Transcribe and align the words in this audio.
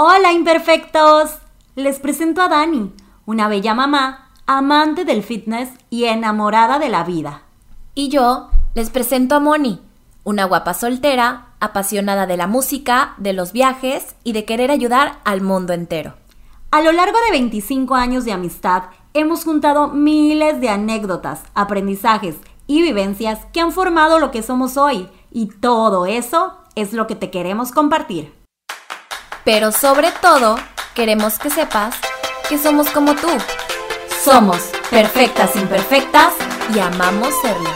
Hola 0.00 0.32
imperfectos, 0.32 1.40
les 1.74 1.98
presento 1.98 2.40
a 2.40 2.46
Dani, 2.46 2.92
una 3.26 3.48
bella 3.48 3.74
mamá, 3.74 4.30
amante 4.46 5.04
del 5.04 5.24
fitness 5.24 5.70
y 5.90 6.04
enamorada 6.04 6.78
de 6.78 6.88
la 6.88 7.02
vida. 7.02 7.42
Y 7.96 8.08
yo 8.08 8.48
les 8.74 8.90
presento 8.90 9.34
a 9.34 9.40
Moni, 9.40 9.80
una 10.22 10.44
guapa 10.44 10.74
soltera, 10.74 11.46
apasionada 11.58 12.26
de 12.26 12.36
la 12.36 12.46
música, 12.46 13.14
de 13.16 13.32
los 13.32 13.50
viajes 13.50 14.14
y 14.22 14.34
de 14.34 14.44
querer 14.44 14.70
ayudar 14.70 15.18
al 15.24 15.40
mundo 15.40 15.72
entero. 15.72 16.14
A 16.70 16.80
lo 16.80 16.92
largo 16.92 17.18
de 17.24 17.32
25 17.32 17.96
años 17.96 18.24
de 18.24 18.30
amistad, 18.30 18.84
hemos 19.14 19.42
juntado 19.42 19.88
miles 19.88 20.60
de 20.60 20.68
anécdotas, 20.68 21.42
aprendizajes 21.56 22.36
y 22.68 22.82
vivencias 22.82 23.46
que 23.52 23.60
han 23.60 23.72
formado 23.72 24.20
lo 24.20 24.30
que 24.30 24.44
somos 24.44 24.76
hoy, 24.76 25.08
y 25.32 25.46
todo 25.46 26.06
eso 26.06 26.54
es 26.76 26.92
lo 26.92 27.08
que 27.08 27.16
te 27.16 27.32
queremos 27.32 27.72
compartir. 27.72 28.37
Pero 29.50 29.72
sobre 29.72 30.12
todo, 30.20 30.58
queremos 30.94 31.38
que 31.38 31.48
sepas 31.48 31.94
que 32.50 32.58
somos 32.58 32.90
como 32.90 33.14
tú. 33.14 33.30
Somos 34.22 34.58
perfectas 34.90 35.56
imperfectas 35.56 36.34
y 36.74 36.78
amamos 36.78 37.32
serlo. 37.40 37.70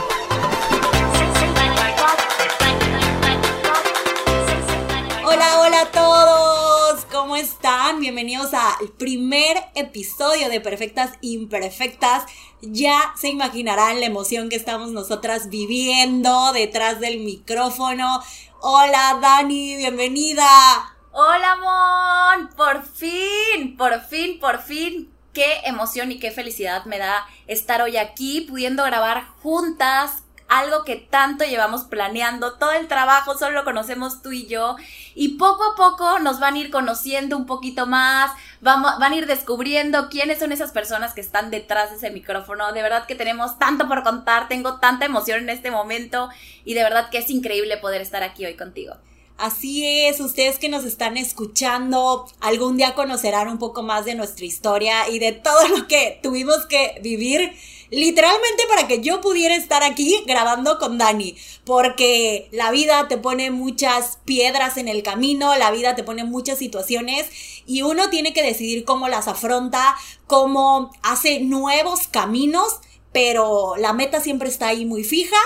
Hola, 5.25 5.61
hola 5.61 5.80
a 5.80 5.91
todos. 5.91 7.07
¿Cómo 7.11 7.37
están? 7.37 8.01
Bienvenidos 8.01 8.52
al 8.52 8.89
primer 8.99 9.57
episodio 9.75 10.51
de 10.51 10.61
Perfectas 10.61 11.13
Imperfectas. 11.23 12.25
Ya 12.61 13.15
se 13.16 13.30
imaginarán 13.30 13.99
la 14.01 14.05
emoción 14.05 14.51
que 14.51 14.57
estamos 14.57 14.91
nosotras 14.91 15.49
viviendo 15.49 16.52
detrás 16.52 17.01
del 17.01 17.21
micrófono. 17.21 18.23
Hola 18.61 19.19
Dani, 19.23 19.77
bienvenida. 19.77 20.91
Hola, 21.15 21.57
Mon. 21.57 22.48
Por 22.57 22.87
fin, 22.87 23.77
por 23.77 24.01
fin, 24.01 24.41
por 24.41 24.62
fin. 24.62 25.12
Qué 25.35 25.61
emoción 25.65 26.11
y 26.11 26.18
qué 26.18 26.30
felicidad 26.30 26.87
me 26.87 26.99
da 26.99 27.27
estar 27.46 27.82
hoy 27.82 27.99
aquí 27.99 28.46
pudiendo 28.49 28.82
grabar 28.85 29.27
juntas 29.43 30.23
algo 30.49 30.85
que 30.85 30.96
tanto 30.96 31.45
llevamos 31.45 31.85
planeando, 31.85 32.59
todo 32.59 32.73
el 32.73 32.87
trabajo 32.87 33.38
solo 33.38 33.55
lo 33.55 33.65
conocemos 33.65 34.21
tú 34.21 34.33
y 34.33 34.46
yo 34.46 34.77
y 35.15 35.38
poco 35.38 35.65
a 35.65 35.77
poco 35.77 36.18
nos 36.18 36.40
van 36.40 36.55
a 36.55 36.59
ir 36.59 36.71
conociendo 36.71 37.38
un 37.38 37.46
poquito 37.46 37.87
más, 37.87 38.30
vamos, 38.60 38.99
van 38.99 39.13
a 39.13 39.16
ir 39.16 39.27
descubriendo 39.27 40.10
quiénes 40.10 40.40
son 40.40 40.52
esas 40.52 40.71
personas 40.71 41.15
que 41.15 41.23
están 41.23 41.51
detrás 41.51 41.88
de 41.88 41.96
ese 41.96 42.10
micrófono, 42.10 42.71
de 42.73 42.83
verdad 42.83 43.07
que 43.07 43.15
tenemos 43.15 43.59
tanto 43.59 43.88
por 43.88 44.02
contar, 44.02 44.49
tengo 44.49 44.79
tanta 44.79 45.07
emoción 45.07 45.40
en 45.40 45.49
este 45.49 45.71
momento 45.71 46.29
y 46.66 46.74
de 46.74 46.83
verdad 46.83 47.09
que 47.09 47.18
es 47.18 47.30
increíble 47.30 47.79
poder 47.79 48.02
estar 48.02 48.23
aquí 48.23 48.45
hoy 48.45 48.55
contigo. 48.55 48.96
Así 49.43 49.85
es, 49.85 50.21
ustedes 50.21 50.60
que 50.60 50.68
nos 50.68 50.85
están 50.85 51.16
escuchando, 51.16 52.29
algún 52.38 52.76
día 52.76 52.95
conocerán 52.95 53.49
un 53.49 53.59
poco 53.59 53.82
más 53.82 54.04
de 54.04 54.15
nuestra 54.15 54.46
historia 54.46 55.09
y 55.09 55.18
de 55.18 55.32
todo 55.32 55.66
lo 55.66 55.88
que 55.88 56.21
tuvimos 56.23 56.65
que 56.66 57.01
vivir 57.02 57.52
literalmente 57.90 58.62
para 58.68 58.87
que 58.87 59.01
yo 59.01 59.21
pudiera 59.21 59.57
estar 59.57 59.82
aquí 59.82 60.23
grabando 60.29 60.79
con 60.79 60.96
Dani, 60.96 61.34
porque 61.65 62.51
la 62.52 62.71
vida 62.71 63.09
te 63.09 63.18
pone 63.18 63.51
muchas 63.51 64.21
piedras 64.25 64.76
en 64.76 64.87
el 64.87 65.03
camino, 65.03 65.56
la 65.59 65.72
vida 65.72 65.97
te 65.97 66.04
pone 66.04 66.22
muchas 66.22 66.60
situaciones 66.60 67.27
y 67.66 67.82
uno 67.82 68.10
tiene 68.10 68.32
que 68.32 68.44
decidir 68.44 68.84
cómo 68.84 69.09
las 69.09 69.27
afronta, 69.27 69.97
cómo 70.28 70.93
hace 71.03 71.41
nuevos 71.41 72.06
caminos, 72.06 72.78
pero 73.10 73.75
la 73.77 73.93
meta 73.93 74.21
siempre 74.21 74.49
está 74.49 74.69
ahí 74.69 74.87
muy 74.87 75.03
fija 75.03 75.37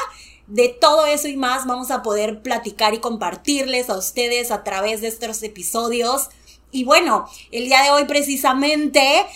de 0.46 0.68
todo 0.68 1.06
eso 1.06 1.28
y 1.28 1.36
más 1.36 1.66
vamos 1.66 1.90
a 1.90 2.02
poder 2.02 2.42
platicar 2.42 2.94
y 2.94 2.98
compartirles 2.98 3.90
a 3.90 3.96
ustedes 3.96 4.50
a 4.50 4.64
través 4.64 5.00
de 5.00 5.08
estos 5.08 5.42
episodios. 5.42 6.28
Y 6.70 6.84
bueno, 6.84 7.28
el 7.50 7.66
día 7.66 7.82
de 7.82 7.90
hoy 7.90 8.04
precisamente 8.04 9.26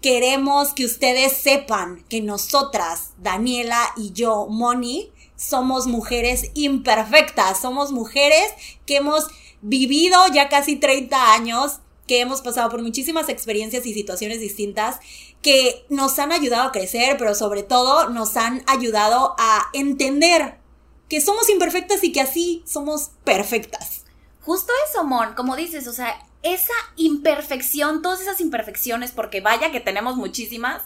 queremos 0.00 0.72
que 0.72 0.84
ustedes 0.84 1.32
sepan 1.32 2.04
que 2.08 2.20
nosotras, 2.20 3.10
Daniela 3.18 3.80
y 3.96 4.12
yo, 4.12 4.46
Moni, 4.46 5.10
somos 5.36 5.86
mujeres 5.86 6.50
imperfectas, 6.54 7.60
somos 7.60 7.92
mujeres 7.92 8.52
que 8.86 8.96
hemos 8.96 9.26
vivido 9.62 10.18
ya 10.32 10.48
casi 10.48 10.76
30 10.76 11.32
años, 11.32 11.80
que 12.06 12.20
hemos 12.20 12.42
pasado 12.42 12.70
por 12.70 12.82
muchísimas 12.82 13.28
experiencias 13.28 13.86
y 13.86 13.94
situaciones 13.94 14.40
distintas 14.40 14.98
que 15.42 15.86
nos 15.88 16.18
han 16.18 16.32
ayudado 16.32 16.68
a 16.68 16.72
crecer, 16.72 17.16
pero 17.18 17.34
sobre 17.34 17.62
todo 17.62 18.10
nos 18.10 18.36
han 18.36 18.62
ayudado 18.66 19.34
a 19.38 19.68
entender 19.72 20.59
que 21.10 21.20
somos 21.20 21.50
imperfectas 21.50 22.02
y 22.04 22.12
que 22.12 22.20
así 22.20 22.62
somos 22.64 23.10
perfectas. 23.24 24.04
Justo 24.42 24.72
eso, 24.88 25.04
Mon, 25.04 25.34
como 25.34 25.56
dices, 25.56 25.88
o 25.88 25.92
sea, 25.92 26.24
esa 26.42 26.72
imperfección, 26.96 28.00
todas 28.00 28.22
esas 28.22 28.40
imperfecciones, 28.40 29.10
porque 29.10 29.40
vaya 29.40 29.72
que 29.72 29.80
tenemos 29.80 30.16
muchísimas, 30.16 30.82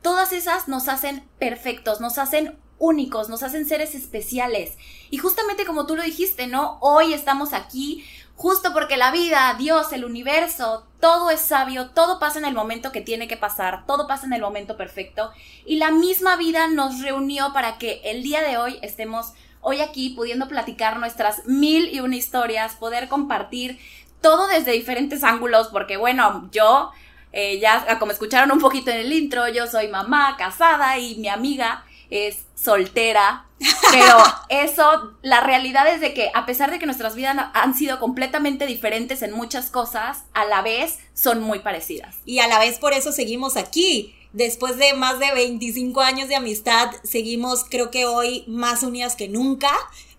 todas 0.00 0.32
esas 0.32 0.68
nos 0.68 0.88
hacen 0.88 1.28
perfectos, 1.40 2.00
nos 2.00 2.18
hacen 2.18 2.56
únicos, 2.78 3.28
nos 3.28 3.42
hacen 3.42 3.66
seres 3.66 3.96
especiales. 3.96 4.78
Y 5.10 5.18
justamente 5.18 5.66
como 5.66 5.86
tú 5.86 5.96
lo 5.96 6.02
dijiste, 6.02 6.46
¿no? 6.46 6.78
Hoy 6.80 7.12
estamos 7.12 7.52
aquí 7.52 8.04
justo 8.36 8.72
porque 8.72 8.96
la 8.96 9.10
vida, 9.10 9.54
Dios, 9.58 9.92
el 9.92 10.04
universo, 10.04 10.86
todo 11.00 11.30
es 11.30 11.40
sabio, 11.40 11.90
todo 11.90 12.18
pasa 12.18 12.38
en 12.38 12.44
el 12.44 12.54
momento 12.54 12.92
que 12.92 13.00
tiene 13.00 13.28
que 13.28 13.36
pasar, 13.36 13.86
todo 13.86 14.06
pasa 14.06 14.26
en 14.26 14.32
el 14.32 14.40
momento 14.40 14.76
perfecto. 14.76 15.32
Y 15.66 15.76
la 15.76 15.90
misma 15.90 16.36
vida 16.36 16.68
nos 16.68 17.00
reunió 17.00 17.52
para 17.52 17.78
que 17.78 18.00
el 18.04 18.22
día 18.22 18.42
de 18.42 18.56
hoy 18.56 18.78
estemos 18.82 19.32
hoy 19.64 19.80
aquí 19.80 20.10
pudiendo 20.10 20.46
platicar 20.46 20.98
nuestras 20.98 21.46
mil 21.46 21.92
y 21.92 22.00
una 22.00 22.16
historias, 22.16 22.76
poder 22.76 23.08
compartir 23.08 23.78
todo 24.20 24.46
desde 24.46 24.72
diferentes 24.72 25.24
ángulos, 25.24 25.68
porque 25.68 25.96
bueno, 25.96 26.48
yo, 26.52 26.92
eh, 27.32 27.58
ya 27.58 27.98
como 27.98 28.12
escucharon 28.12 28.52
un 28.52 28.60
poquito 28.60 28.90
en 28.90 28.98
el 28.98 29.12
intro, 29.12 29.48
yo 29.48 29.66
soy 29.66 29.88
mamá, 29.88 30.36
casada 30.38 30.98
y 30.98 31.16
mi 31.16 31.28
amiga 31.28 31.84
es 32.10 32.46
soltera, 32.54 33.46
pero 33.90 34.16
eso, 34.48 35.14
la 35.22 35.40
realidad 35.40 35.88
es 35.88 36.00
de 36.00 36.14
que 36.14 36.30
a 36.34 36.46
pesar 36.46 36.70
de 36.70 36.78
que 36.78 36.86
nuestras 36.86 37.14
vidas 37.14 37.36
han 37.54 37.74
sido 37.74 37.98
completamente 37.98 38.66
diferentes 38.66 39.22
en 39.22 39.32
muchas 39.32 39.70
cosas, 39.70 40.24
a 40.32 40.44
la 40.44 40.62
vez 40.62 41.00
son 41.12 41.42
muy 41.42 41.60
parecidas. 41.60 42.16
Y 42.24 42.38
a 42.38 42.48
la 42.48 42.58
vez 42.58 42.78
por 42.78 42.92
eso 42.92 43.12
seguimos 43.12 43.56
aquí 43.56 44.14
después 44.34 44.76
de 44.76 44.92
más 44.94 45.20
de 45.20 45.32
25 45.32 46.00
años 46.02 46.28
de 46.28 46.34
amistad, 46.34 46.90
seguimos 47.04 47.64
creo 47.64 47.90
que 47.90 48.04
hoy 48.04 48.44
más 48.46 48.82
unidas 48.82 49.14
que 49.14 49.28
nunca, 49.28 49.70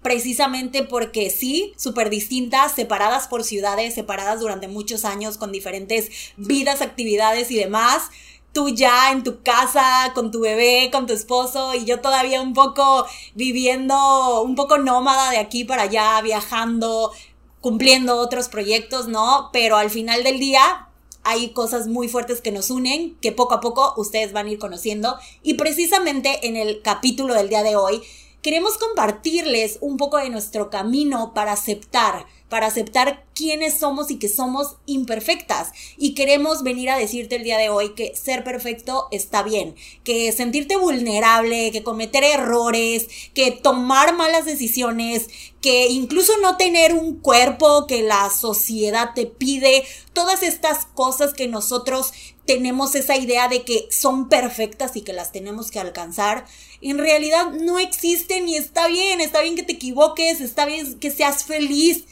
precisamente 0.02 0.84
porque 0.84 1.30
sí, 1.30 1.74
súper 1.78 2.10
distintas, 2.10 2.72
separadas 2.72 3.28
por 3.28 3.44
ciudades, 3.44 3.94
separadas 3.94 4.40
durante 4.40 4.68
muchos 4.68 5.04
años 5.04 5.38
con 5.38 5.52
diferentes 5.52 6.10
vidas, 6.38 6.82
actividades 6.82 7.52
y 7.52 7.58
demás. 7.58 8.10
Tú 8.54 8.70
ya 8.70 9.12
en 9.12 9.24
tu 9.24 9.44
casa, 9.44 10.14
con 10.16 10.32
tu 10.32 10.40
bebé, 10.40 10.90
con 10.94 11.08
tu 11.08 11.14
esposo 11.14 11.76
y 11.76 11.84
yo 11.84 12.00
todavía 12.00 12.42
un 12.42 12.54
poco 12.54 13.06
viviendo, 13.34 14.42
un 14.44 14.56
poco 14.56 14.78
nómada 14.78 15.30
de 15.32 15.40
aquí 15.40 15.66
para 15.66 15.84
allá, 15.84 16.22
viajando, 16.22 17.12
cumpliendo 17.60 18.16
otros 18.16 18.48
proyectos, 18.48 19.10
¿no? 19.10 19.50
Pero 19.52 19.76
al 19.76 19.90
final 19.90 20.24
del 20.24 20.40
día, 20.40 20.88
hay 21.26 21.50
cosas 21.50 21.88
muy 21.88 22.08
fuertes 22.08 22.40
que 22.40 22.52
nos 22.52 22.70
unen, 22.70 23.18
que 23.20 23.32
poco 23.32 23.56
a 23.56 23.60
poco 23.60 23.96
ustedes 23.98 24.32
van 24.32 24.46
a 24.46 24.52
ir 24.52 24.60
conociendo. 24.60 25.18
Y 25.42 25.56
precisamente 25.56 26.48
en 26.48 26.56
el 26.56 26.84
capítulo 26.84 27.34
del 27.34 27.50
día 27.50 27.64
de 27.64 27.76
hoy, 27.76 28.02
queremos 28.44 28.78
compartirles 28.78 29.80
un 29.82 29.98
poco 29.98 30.18
de 30.18 30.30
nuestro 30.30 30.70
camino 30.70 31.34
para 31.34 31.54
aceptar, 31.54 32.28
para 32.56 32.68
aceptar 32.68 33.26
quiénes 33.34 33.74
somos 33.74 34.10
y 34.10 34.18
que 34.18 34.30
somos 34.30 34.78
imperfectas. 34.86 35.74
Y 35.98 36.14
queremos 36.14 36.64
venir 36.64 36.90
a 36.90 36.98
decirte 36.98 37.36
el 37.36 37.44
día 37.44 37.58
de 37.58 37.68
hoy 37.68 37.94
que 37.96 38.16
ser 38.16 38.46
perfecto 38.46 39.10
está 39.12 39.44
bien, 39.44 39.76
que 40.06 40.32
sentirte 40.32 40.78
vulnerable, 40.78 41.74
que 41.74 41.84
cometer 41.84 42.24
errores, 42.24 43.10
que 43.34 43.52
tomar 43.52 44.16
malas 44.16 44.46
decisiones, 44.46 45.28
que 45.60 45.90
incluso 45.90 46.32
no 46.38 46.56
tener 46.56 46.94
un 46.94 47.20
cuerpo 47.20 47.88
que 47.88 48.04
la 48.04 48.30
sociedad 48.30 49.10
te 49.14 49.26
pide, 49.26 49.84
todas 50.14 50.42
estas 50.42 50.86
cosas 50.86 51.34
que 51.34 51.50
nosotros 51.50 52.14
tenemos 52.46 52.96
esa 52.96 53.18
idea 53.18 53.50
de 53.50 53.64
que 53.64 53.88
son 53.92 54.30
perfectas 54.30 54.96
y 54.96 55.02
que 55.02 55.12
las 55.12 55.34
tenemos 55.34 55.72
que 55.72 55.80
alcanzar, 55.82 56.46
en 56.80 57.00
realidad 57.00 57.52
no 57.52 57.80
existen 57.80 58.48
y 58.48 58.56
está 58.56 58.88
bien, 58.88 59.20
está 59.20 59.42
bien 59.42 59.56
que 59.58 59.64
te 59.64 59.74
equivoques, 59.74 60.40
está 60.40 60.66
bien 60.66 61.00
que 61.00 61.12
seas 61.12 61.44
feliz 61.44 62.06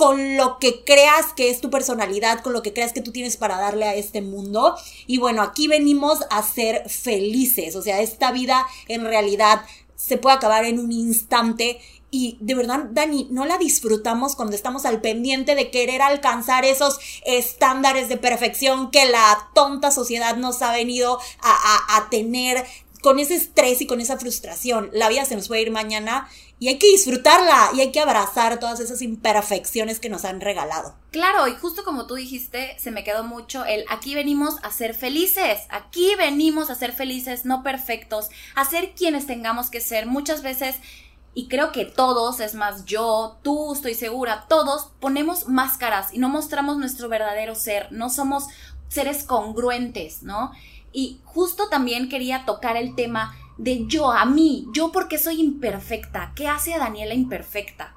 con 0.00 0.38
lo 0.38 0.58
que 0.58 0.82
creas 0.82 1.34
que 1.36 1.50
es 1.50 1.60
tu 1.60 1.68
personalidad, 1.68 2.40
con 2.40 2.54
lo 2.54 2.62
que 2.62 2.72
creas 2.72 2.94
que 2.94 3.02
tú 3.02 3.12
tienes 3.12 3.36
para 3.36 3.58
darle 3.58 3.84
a 3.84 3.94
este 3.94 4.22
mundo. 4.22 4.74
Y 5.06 5.18
bueno, 5.18 5.42
aquí 5.42 5.68
venimos 5.68 6.20
a 6.30 6.42
ser 6.42 6.88
felices, 6.88 7.76
o 7.76 7.82
sea, 7.82 8.00
esta 8.00 8.32
vida 8.32 8.66
en 8.88 9.04
realidad 9.04 9.60
se 9.96 10.16
puede 10.16 10.36
acabar 10.36 10.64
en 10.64 10.78
un 10.78 10.90
instante 10.90 11.82
y 12.10 12.38
de 12.40 12.54
verdad, 12.54 12.86
Dani, 12.90 13.28
no 13.30 13.44
la 13.44 13.58
disfrutamos 13.58 14.36
cuando 14.36 14.56
estamos 14.56 14.86
al 14.86 15.02
pendiente 15.02 15.54
de 15.54 15.70
querer 15.70 16.00
alcanzar 16.00 16.64
esos 16.64 16.98
estándares 17.26 18.08
de 18.08 18.16
perfección 18.16 18.90
que 18.90 19.04
la 19.04 19.50
tonta 19.54 19.90
sociedad 19.90 20.34
nos 20.38 20.62
ha 20.62 20.72
venido 20.72 21.18
a, 21.42 21.50
a, 21.50 21.98
a 21.98 22.08
tener 22.08 22.64
con 23.02 23.18
ese 23.18 23.34
estrés 23.34 23.82
y 23.82 23.86
con 23.86 24.00
esa 24.00 24.18
frustración. 24.18 24.88
La 24.94 25.10
vida 25.10 25.26
se 25.26 25.36
nos 25.36 25.48
puede 25.48 25.62
ir 25.62 25.70
mañana 25.70 26.26
y 26.60 26.68
hay 26.68 26.78
que 26.78 26.88
disfrutarla 26.88 27.70
y 27.74 27.80
hay 27.80 27.90
que 27.90 28.00
abrazar 28.00 28.60
todas 28.60 28.78
esas 28.80 29.00
imperfecciones 29.00 29.98
que 29.98 30.10
nos 30.10 30.26
han 30.26 30.42
regalado. 30.42 30.94
Claro, 31.10 31.48
y 31.48 31.56
justo 31.56 31.84
como 31.84 32.06
tú 32.06 32.14
dijiste, 32.14 32.76
se 32.78 32.90
me 32.90 33.02
quedó 33.02 33.24
mucho 33.24 33.64
el 33.64 33.84
aquí 33.88 34.14
venimos 34.14 34.56
a 34.62 34.70
ser 34.70 34.94
felices, 34.94 35.62
aquí 35.70 36.14
venimos 36.16 36.68
a 36.68 36.74
ser 36.74 36.92
felices, 36.92 37.46
no 37.46 37.62
perfectos, 37.62 38.28
a 38.54 38.66
ser 38.66 38.92
quienes 38.92 39.26
tengamos 39.26 39.70
que 39.70 39.80
ser. 39.80 40.04
Muchas 40.06 40.42
veces 40.42 40.76
y 41.32 41.48
creo 41.48 41.72
que 41.72 41.86
todos, 41.86 42.40
es 42.40 42.54
más 42.54 42.84
yo, 42.84 43.38
tú, 43.42 43.72
estoy 43.72 43.94
segura, 43.94 44.46
todos 44.48 44.90
ponemos 45.00 45.48
máscaras 45.48 46.12
y 46.12 46.18
no 46.18 46.28
mostramos 46.28 46.76
nuestro 46.76 47.08
verdadero 47.08 47.54
ser, 47.54 47.90
no 47.90 48.10
somos 48.10 48.48
seres 48.88 49.24
congruentes, 49.24 50.22
¿no? 50.22 50.50
Y 50.92 51.20
justo 51.24 51.68
también 51.68 52.08
quería 52.08 52.44
tocar 52.44 52.76
el 52.76 52.96
tema 52.96 53.34
de 53.60 53.86
yo, 53.86 54.10
a 54.10 54.24
mí, 54.24 54.66
yo 54.72 54.90
porque 54.90 55.18
soy 55.18 55.38
imperfecta. 55.38 56.32
¿Qué 56.34 56.48
hace 56.48 56.72
a 56.72 56.78
Daniela 56.78 57.12
imperfecta? 57.12 57.94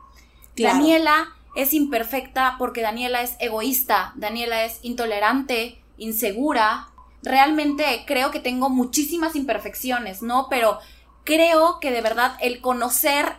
Daniela 0.57 1.29
es 1.55 1.73
imperfecta 1.73 2.55
porque 2.59 2.81
Daniela 2.81 3.21
es 3.21 3.37
egoísta, 3.39 4.11
Daniela 4.15 4.65
es 4.65 4.79
intolerante, 4.81 5.81
insegura. 5.97 6.89
Realmente 7.21 8.03
creo 8.05 8.29
que 8.29 8.41
tengo 8.41 8.69
muchísimas 8.69 9.37
imperfecciones, 9.37 10.21
¿no? 10.21 10.47
Pero 10.49 10.79
creo 11.23 11.79
que 11.79 11.91
de 11.91 12.01
verdad 12.01 12.35
el 12.41 12.59
conocer 12.59 13.37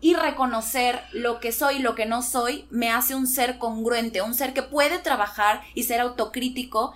y 0.00 0.14
reconocer 0.14 1.02
lo 1.12 1.40
que 1.40 1.52
soy 1.52 1.76
y 1.76 1.80
lo 1.80 1.94
que 1.94 2.06
no 2.06 2.22
soy 2.22 2.66
me 2.70 2.90
hace 2.90 3.14
un 3.14 3.26
ser 3.26 3.58
congruente, 3.58 4.22
un 4.22 4.32
ser 4.32 4.54
que 4.54 4.62
puede 4.62 4.98
trabajar 4.98 5.60
y 5.74 5.82
ser 5.82 6.00
autocrítico 6.00 6.94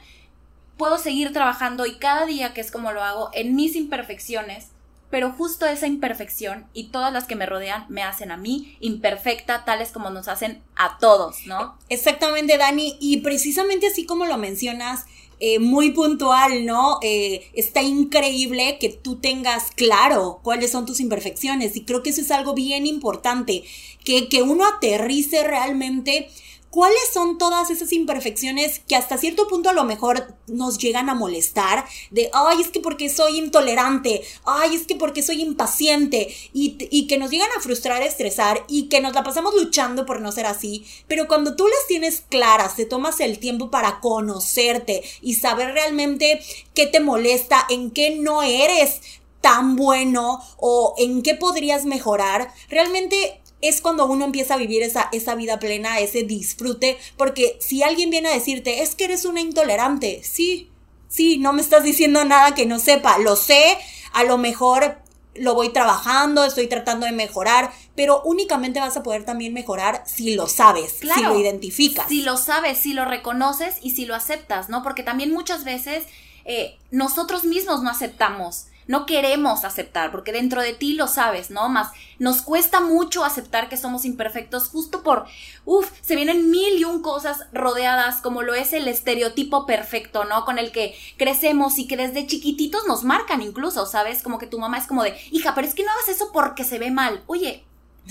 puedo 0.81 0.97
seguir 0.97 1.31
trabajando 1.35 1.85
y 1.85 1.97
cada 1.97 2.25
día, 2.25 2.55
que 2.55 2.63
es 2.63 2.71
como 2.71 2.91
lo 2.91 3.03
hago, 3.03 3.29
en 3.35 3.55
mis 3.55 3.77
imperfecciones, 3.77 4.70
pero 5.11 5.33
justo 5.33 5.67
esa 5.67 5.87
imperfección 5.87 6.67
y 6.73 6.89
todas 6.89 7.13
las 7.13 7.27
que 7.27 7.37
me 7.37 7.47
rodean 7.47 7.87
me 7.89 8.03
hacen 8.03 8.31
a 8.31 8.37
mí 8.37 8.77
imperfecta, 8.81 9.65
tales 9.65 9.91
como 9.91 10.11
nos 10.11 10.29
hacen 10.29 10.63
a 10.77 10.99
todos, 10.99 11.47
¿no? 11.47 11.77
Exactamente, 11.89 12.57
Dani, 12.57 12.97
y 13.01 13.19
precisamente 13.19 13.89
así 13.89 14.07
como 14.07 14.25
lo 14.25 14.39
mencionas, 14.39 15.07
eh, 15.43 15.59
muy 15.59 15.93
puntual, 15.93 16.67
¿no? 16.67 16.99
Eh, 17.03 17.51
está 17.55 17.83
increíble 17.83 18.77
que 18.79 18.91
tú 18.91 19.17
tengas 19.17 19.71
claro 19.71 20.41
cuáles 20.43 20.71
son 20.71 20.85
tus 20.85 21.01
imperfecciones 21.01 21.77
y 21.77 21.85
creo 21.85 22.03
que 22.03 22.11
eso 22.11 22.21
es 22.21 22.31
algo 22.31 22.53
bien 22.53 22.87
importante, 22.87 23.65
que, 24.05 24.29
que 24.29 24.43
uno 24.43 24.67
aterrice 24.67 25.43
realmente 25.43 26.29
¿Cuáles 26.71 27.13
son 27.13 27.37
todas 27.37 27.69
esas 27.71 27.93
imperfecciones 27.93 28.81
que 28.87 28.95
hasta 28.95 29.19
cierto 29.19 29.49
punto 29.49 29.71
a 29.71 29.73
lo 29.73 29.83
mejor 29.83 30.37
nos 30.47 30.79
llegan 30.79 31.09
a 31.09 31.15
molestar? 31.15 31.85
De, 32.11 32.31
ay, 32.33 32.61
es 32.61 32.69
que 32.69 32.79
porque 32.79 33.09
soy 33.09 33.39
intolerante, 33.39 34.23
ay, 34.45 34.77
es 34.77 34.87
que 34.87 34.95
porque 34.95 35.23
soy 35.23 35.43
impaciente, 35.43 36.33
y, 36.53 36.77
y, 36.91 37.09
que 37.09 37.19
nos 37.19 37.31
llegan 37.31 37.51
a 37.57 37.61
frustrar, 37.61 38.03
estresar, 38.03 38.65
y 38.69 38.89
que 38.89 39.01
nos 39.01 39.15
la 39.15 39.25
pasamos 39.25 39.55
luchando 39.55 40.07
por 40.07 40.21
no 40.21 40.31
ser 40.31 40.47
así. 40.47 40.87
Pero 41.09 41.27
cuando 41.27 41.57
tú 41.57 41.67
las 41.67 41.87
tienes 41.89 42.23
claras, 42.29 42.77
te 42.77 42.85
tomas 42.85 43.19
el 43.19 43.41
tiempo 43.41 43.71
para 43.71 43.99
conocerte 43.99 45.03
y 45.21 45.35
saber 45.35 45.73
realmente 45.73 46.41
qué 46.75 46.87
te 46.87 47.01
molesta, 47.01 47.67
en 47.69 47.91
qué 47.91 48.17
no 48.17 48.45
eres 48.45 49.01
tan 49.41 49.77
bueno 49.77 50.41
o 50.59 50.95
en 50.99 51.23
qué 51.23 51.35
podrías 51.35 51.85
mejorar, 51.85 52.53
realmente 52.69 53.40
es 53.61 53.81
cuando 53.81 54.07
uno 54.07 54.25
empieza 54.25 54.55
a 54.55 54.59
vivir 54.59 54.83
esa, 54.83 55.09
esa 55.13 55.35
vida 55.35 55.59
plena, 55.59 55.99
ese 55.99 56.23
disfrute, 56.23 56.99
porque 57.17 57.59
si 57.61 57.83
alguien 57.83 58.11
viene 58.11 58.29
a 58.29 58.35
decirte, 58.35 58.83
es 58.83 58.95
que 58.95 59.05
eres 59.05 59.25
una 59.25 59.41
intolerante, 59.41 60.23
sí, 60.25 60.71
sí, 61.09 61.39
no 61.39 61.53
me 61.53 61.63
estás 61.63 61.83
diciendo 61.83 62.25
nada 62.25 62.55
que 62.55 62.67
no 62.67 62.79
sepa, 62.79 63.19
lo 63.19 63.37
sé, 63.37 63.79
a 64.13 64.25
lo 64.25 64.39
mejor 64.39 64.99
lo 65.35 65.55
voy 65.55 65.71
trabajando, 65.71 66.45
estoy 66.45 66.67
tratando 66.67 67.07
de 67.07 67.13
mejorar, 67.13 67.73
pero 67.95 68.23
únicamente 68.25 68.81
vas 68.81 68.97
a 68.97 69.03
poder 69.03 69.25
también 69.25 69.55
mejorar 69.55 70.03
si 70.07 70.35
lo 70.35 70.49
sabes, 70.49 70.99
si 71.01 71.23
lo 71.23 71.39
identificas. 71.39 72.09
Si 72.09 72.23
lo 72.23 72.37
sabes, 72.37 72.79
si 72.79 72.95
lo 72.95 73.05
reconoces 73.05 73.77
y 73.81 73.93
si 73.93 74.07
lo 74.07 74.15
aceptas, 74.15 74.69
¿no? 74.69 74.83
Porque 74.83 75.03
también 75.03 75.33
muchas 75.33 75.65
veces 75.65 76.05
eh, 76.45 76.79
nosotros 76.91 77.45
mismos 77.45 77.83
no 77.83 77.91
aceptamos 77.91 78.67
no 78.91 79.07
queremos 79.07 79.65
aceptar, 79.65 80.11
porque 80.11 80.33
dentro 80.33 80.63
de 80.63 80.73
ti 80.73 80.95
lo 80.95 81.07
sabes, 81.07 81.53
¿no? 81.53 81.69
Más 81.69 81.93
nos 82.19 82.43
cuesta 82.43 82.81
mucho 82.81 83.25
aceptar 83.25 83.69
que 83.69 83.77
somos 83.77 84.05
imperfectos 84.05 84.67
justo 84.67 85.05
por, 85.05 85.27
uff, 85.65 85.93
se 86.01 86.17
vienen 86.17 86.51
mil 86.51 86.77
y 86.77 86.83
un 86.83 87.01
cosas 87.01 87.47
rodeadas 87.53 88.21
como 88.21 88.43
lo 88.43 88.53
es 88.53 88.73
el 88.73 88.89
estereotipo 88.89 89.65
perfecto, 89.65 90.25
¿no? 90.25 90.45
Con 90.45 90.59
el 90.59 90.73
que 90.73 90.99
crecemos 91.17 91.79
y 91.79 91.87
que 91.87 91.97
desde 91.97 92.27
chiquititos 92.27 92.85
nos 92.89 93.05
marcan 93.05 93.43
incluso, 93.43 93.87
¿sabes? 93.87 94.25
Como 94.25 94.39
que 94.39 94.49
tu 94.49 94.59
mamá 94.59 94.79
es 94.79 94.89
como 94.89 95.05
de, 95.05 95.17
hija, 95.31 95.55
pero 95.55 95.69
es 95.69 95.75
que 95.75 95.85
no 95.85 95.93
hagas 95.93 96.09
eso 96.09 96.33
porque 96.33 96.65
se 96.65 96.81
ve 96.81 96.91
mal. 96.91 97.23
Oye, 97.29 97.65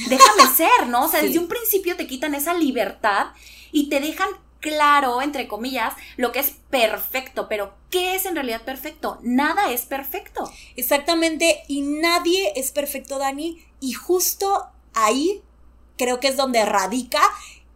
déjame 0.07 0.47
ser, 0.55 0.87
¿no? 0.87 1.03
O 1.03 1.09
sea, 1.09 1.21
desde 1.21 1.39
un 1.39 1.49
principio 1.49 1.97
te 1.97 2.07
quitan 2.07 2.35
esa 2.35 2.53
libertad 2.53 3.31
y 3.73 3.89
te 3.89 3.99
dejan 3.99 4.29
claro, 4.59 5.21
entre 5.21 5.47
comillas, 5.47 5.93
lo 6.17 6.31
que 6.31 6.39
es 6.39 6.51
perfecto, 6.69 7.47
pero 7.47 7.73
¿qué 7.89 8.15
es 8.15 8.25
en 8.25 8.35
realidad 8.35 8.63
perfecto? 8.63 9.19
Nada 9.21 9.71
es 9.71 9.83
perfecto. 9.83 10.51
Exactamente, 10.75 11.63
y 11.67 11.81
nadie 11.81 12.53
es 12.55 12.71
perfecto, 12.71 13.17
Dani, 13.17 13.65
y 13.79 13.93
justo 13.93 14.67
ahí 14.93 15.41
creo 15.97 16.19
que 16.19 16.29
es 16.29 16.37
donde 16.37 16.65
radica 16.65 17.21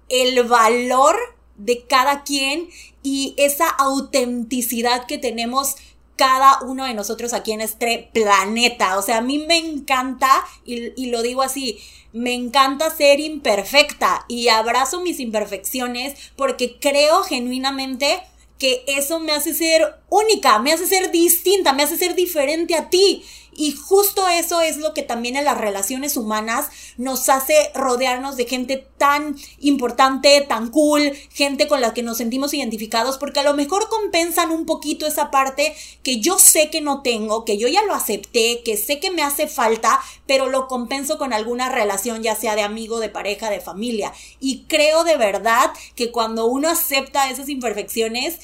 el 0.09 0.43
valor 0.43 1.17
de 1.55 1.85
cada 1.85 2.23
quien 2.23 2.69
y 3.03 3.35
esa 3.37 3.69
autenticidad 3.69 5.05
que 5.05 5.17
tenemos 5.17 5.75
cada 6.15 6.61
uno 6.61 6.85
de 6.85 6.93
nosotros 6.93 7.33
aquí 7.33 7.51
en 7.51 7.61
este 7.61 8.09
planeta. 8.13 8.97
O 8.97 9.01
sea, 9.01 9.17
a 9.17 9.21
mí 9.21 9.39
me 9.39 9.57
encanta, 9.57 10.29
y, 10.65 10.91
y 11.01 11.07
lo 11.07 11.21
digo 11.21 11.41
así, 11.41 11.79
me 12.13 12.33
encanta 12.33 12.89
ser 12.95 13.19
imperfecta 13.19 14.25
y 14.27 14.49
abrazo 14.49 15.01
mis 15.01 15.19
imperfecciones 15.19 16.13
porque 16.35 16.77
creo 16.79 17.23
genuinamente 17.23 18.21
que 18.59 18.83
eso 18.87 19.19
me 19.19 19.33
hace 19.33 19.53
ser 19.53 19.95
única, 20.09 20.59
me 20.59 20.71
hace 20.71 20.87
ser 20.87 21.11
distinta, 21.11 21.73
me 21.73 21.83
hace 21.83 21.97
ser 21.97 22.15
diferente 22.15 22.75
a 22.75 22.89
ti. 22.89 23.23
Y 23.55 23.73
justo 23.73 24.27
eso 24.27 24.61
es 24.61 24.77
lo 24.77 24.93
que 24.93 25.03
también 25.03 25.35
en 25.35 25.45
las 25.45 25.57
relaciones 25.57 26.17
humanas 26.17 26.69
nos 26.97 27.29
hace 27.29 27.71
rodearnos 27.75 28.35
de 28.37 28.45
gente 28.45 28.87
tan 28.97 29.35
importante, 29.59 30.41
tan 30.47 30.69
cool, 30.69 31.13
gente 31.31 31.67
con 31.67 31.81
la 31.81 31.93
que 31.93 32.03
nos 32.03 32.17
sentimos 32.17 32.53
identificados, 32.53 33.17
porque 33.17 33.39
a 33.39 33.43
lo 33.43 33.53
mejor 33.53 33.89
compensan 33.89 34.51
un 34.51 34.65
poquito 34.65 35.05
esa 35.05 35.31
parte 35.31 35.75
que 36.03 36.19
yo 36.19 36.39
sé 36.39 36.69
que 36.69 36.81
no 36.81 37.01
tengo, 37.01 37.45
que 37.45 37.57
yo 37.57 37.67
ya 37.67 37.83
lo 37.83 37.93
acepté, 37.93 38.61
que 38.63 38.77
sé 38.77 38.99
que 38.99 39.11
me 39.11 39.23
hace 39.23 39.47
falta, 39.47 39.99
pero 40.25 40.49
lo 40.49 40.67
compenso 40.67 41.17
con 41.17 41.33
alguna 41.33 41.69
relación, 41.69 42.23
ya 42.23 42.35
sea 42.35 42.55
de 42.55 42.61
amigo, 42.61 42.99
de 42.99 43.09
pareja, 43.09 43.49
de 43.49 43.61
familia. 43.61 44.13
Y 44.39 44.65
creo 44.67 45.03
de 45.03 45.17
verdad 45.17 45.71
que 45.95 46.11
cuando 46.11 46.45
uno 46.45 46.69
acepta 46.69 47.29
esas 47.29 47.49
imperfecciones, 47.49 48.39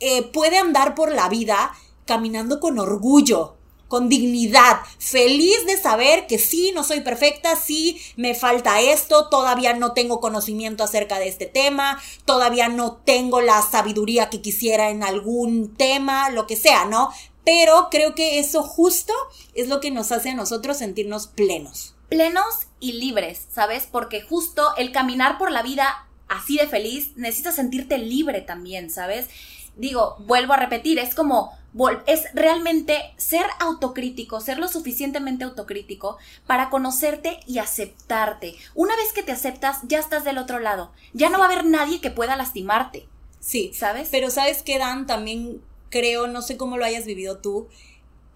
eh, 0.00 0.22
puede 0.22 0.58
andar 0.58 0.94
por 0.94 1.12
la 1.12 1.28
vida 1.28 1.74
caminando 2.06 2.58
con 2.58 2.78
orgullo, 2.78 3.56
con 3.90 4.08
dignidad, 4.08 4.78
feliz 4.98 5.66
de 5.66 5.76
saber 5.76 6.28
que 6.28 6.38
sí, 6.38 6.70
no 6.72 6.84
soy 6.84 7.00
perfecta, 7.00 7.56
sí, 7.56 8.00
me 8.14 8.36
falta 8.36 8.80
esto, 8.80 9.28
todavía 9.28 9.74
no 9.74 9.94
tengo 9.94 10.20
conocimiento 10.20 10.84
acerca 10.84 11.18
de 11.18 11.26
este 11.26 11.46
tema, 11.46 12.00
todavía 12.24 12.68
no 12.68 12.98
tengo 13.04 13.40
la 13.40 13.60
sabiduría 13.62 14.30
que 14.30 14.40
quisiera 14.40 14.90
en 14.90 15.02
algún 15.02 15.74
tema, 15.74 16.30
lo 16.30 16.46
que 16.46 16.54
sea, 16.54 16.84
¿no? 16.84 17.10
Pero 17.44 17.88
creo 17.90 18.14
que 18.14 18.38
eso 18.38 18.62
justo 18.62 19.12
es 19.54 19.66
lo 19.66 19.80
que 19.80 19.90
nos 19.90 20.12
hace 20.12 20.30
a 20.30 20.34
nosotros 20.34 20.76
sentirnos 20.76 21.26
plenos. 21.26 21.96
Plenos 22.08 22.68
y 22.78 22.92
libres, 22.92 23.48
¿sabes? 23.52 23.88
Porque 23.90 24.22
justo 24.22 24.68
el 24.76 24.92
caminar 24.92 25.36
por 25.36 25.50
la 25.50 25.62
vida 25.62 26.06
así 26.28 26.58
de 26.58 26.68
feliz, 26.68 27.10
necesitas 27.16 27.56
sentirte 27.56 27.98
libre 27.98 28.40
también, 28.40 28.88
¿sabes? 28.88 29.26
Digo, 29.74 30.14
vuelvo 30.20 30.52
a 30.52 30.58
repetir, 30.58 31.00
es 31.00 31.16
como 31.16 31.58
es 32.06 32.24
realmente 32.34 32.98
ser 33.16 33.44
autocrítico, 33.60 34.40
ser 34.40 34.58
lo 34.58 34.68
suficientemente 34.68 35.44
autocrítico 35.44 36.18
para 36.46 36.70
conocerte 36.70 37.40
y 37.46 37.58
aceptarte. 37.58 38.56
Una 38.74 38.96
vez 38.96 39.12
que 39.12 39.22
te 39.22 39.32
aceptas, 39.32 39.78
ya 39.84 39.98
estás 39.98 40.24
del 40.24 40.38
otro 40.38 40.58
lado. 40.58 40.92
Ya 41.12 41.30
no 41.30 41.38
va 41.38 41.44
a 41.46 41.48
haber 41.52 41.64
nadie 41.64 42.00
que 42.00 42.10
pueda 42.10 42.36
lastimarte. 42.36 43.06
Sí, 43.38 43.72
¿sabes? 43.74 44.08
Pero 44.10 44.30
sabes 44.30 44.62
que 44.62 44.78
Dan 44.78 45.06
también 45.06 45.62
creo, 45.88 46.26
no 46.26 46.42
sé 46.42 46.56
cómo 46.56 46.76
lo 46.76 46.84
hayas 46.84 47.06
vivido 47.06 47.38
tú, 47.38 47.68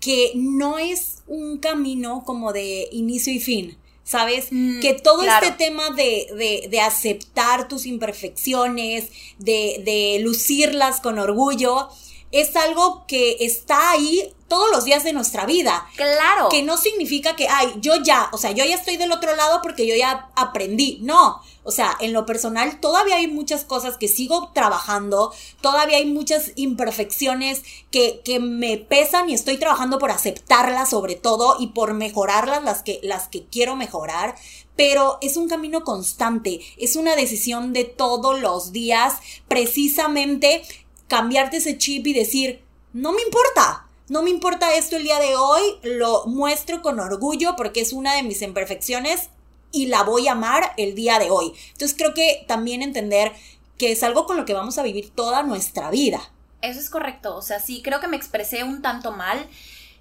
que 0.01 0.33
no 0.35 0.79
es 0.79 1.23
un 1.27 1.59
camino 1.59 2.25
como 2.25 2.53
de 2.53 2.89
inicio 2.93 3.33
y 3.33 3.41
fin. 3.41 3.79
¿Sabes? 4.07 4.49
Mm, 4.51 4.81
que 4.81 4.93
todo 4.93 5.23
este 5.23 5.53
tema 5.53 5.89
de, 5.89 6.27
de, 6.37 6.69
de, 6.69 6.81
aceptar 6.83 7.69
tus 7.69 7.87
imperfecciones, 7.87 9.09
de, 9.39 9.81
de 9.83 10.19
lucirlas 10.23 11.01
con 11.01 11.19
orgullo, 11.19 11.89
es 12.35 12.57
algo 12.57 13.05
que 13.07 13.37
está 13.41 13.93
ahí 13.93 14.35
todos 14.49 14.69
los 14.73 14.85
días 14.85 15.05
de 15.05 15.13
nuestra 15.13 15.47
vida. 15.47 15.87
Claro. 15.97 16.49
Que 16.49 16.63
no 16.63 16.77
significa 16.77 17.37
que, 17.37 17.49
ay, 17.49 17.75
yo 17.81 17.95
ya, 18.03 18.29
o 18.33 18.39
sea, 18.39 18.51
yo 18.51 18.65
ya 18.65 18.75
estoy 18.75 18.97
del 18.97 19.13
otro 19.13 19.37
lado 19.37 19.61
porque 19.63 19.87
yo 19.87 19.95
ya 19.95 20.31
aprendí. 20.35 20.99
No, 21.01 21.41
o 21.63 21.71
sea, 21.71 21.97
en 22.01 22.13
lo 22.13 22.27
personal 22.27 22.81
todavía 22.81 23.17
hay 23.17 23.29
muchas 23.29 23.65
cosas 23.65 23.97
que 23.97 24.09
sigo 24.09 24.51
trabajando, 24.53 25.33
todavía 25.61 25.99
hay 25.99 26.07
muchas 26.07 26.51
imperfecciones 26.57 27.63
que, 27.93 28.21
que 28.25 28.41
me 28.41 28.79
pesan 28.79 29.31
y 29.31 29.35
estoy 29.35 29.57
trabajando 29.57 30.01
por 30.01 30.11
aceptarlas 30.11 30.91
sobre 30.91 31.15
todo 31.15 31.57
y 31.61 31.69
por 31.69 31.95
mejorarlas 31.95 32.65
las 32.65 32.83
que, 32.83 32.99
las 33.05 33.29
que 33.29 33.47
quiero 33.47 33.77
mejorar. 33.77 34.35
Pero 34.77 35.19
es 35.21 35.37
un 35.37 35.49
camino 35.49 35.85
constante, 35.85 36.61
es 36.77 36.97
una 36.97 37.15
decisión 37.15 37.73
de 37.73 37.85
todos 37.85 38.41
los 38.41 38.73
días, 38.73 39.19
precisamente 39.47 40.63
cambiarte 41.09 41.59
ese 41.59 41.79
chip 41.79 42.07
y 42.07 42.13
decir, 42.13 42.63
no 42.93 43.13
me 43.13 43.23
importa, 43.23 43.87
no 44.09 44.23
me 44.23 44.31
importa 44.31 44.75
esto 44.75 44.97
el 44.97 45.05
día 45.05 45.19
de 45.19 45.37
hoy, 45.37 45.63
lo 45.83 46.27
muestro 46.27 46.83
con 46.83 47.01
orgullo 47.01 47.57
porque 47.57 47.81
es 47.81 47.93
una 47.93 48.15
de 48.15 48.23
mis 48.23 48.43
imperfecciones 48.43 49.31
y 49.73 49.87
la 49.87 50.03
voy 50.03 50.29
a 50.29 50.33
amar 50.33 50.73
el 50.77 50.95
día 50.95 51.19
de 51.19 51.31
hoy. 51.31 51.53
Entonces 51.73 51.97
creo 51.97 52.15
que 52.15 52.45
también 52.47 52.83
entender 52.83 53.33
que 53.79 53.93
es 53.93 54.03
algo 54.03 54.27
con 54.27 54.37
lo 54.37 54.45
que 54.45 54.55
vamos 54.55 54.79
a 54.79 54.83
vivir 54.83 55.11
toda 55.11 55.43
nuestra 55.43 55.91
vida. 55.91 56.21
Eso 56.63 56.81
es 56.81 56.89
correcto, 56.89 57.37
o 57.37 57.43
sea, 57.43 57.61
sí, 57.61 57.83
creo 57.83 58.01
que 58.01 58.09
me 58.09 58.17
expresé 58.17 58.63
un 58.65 58.83
tanto 58.83 59.13
mal. 59.13 59.47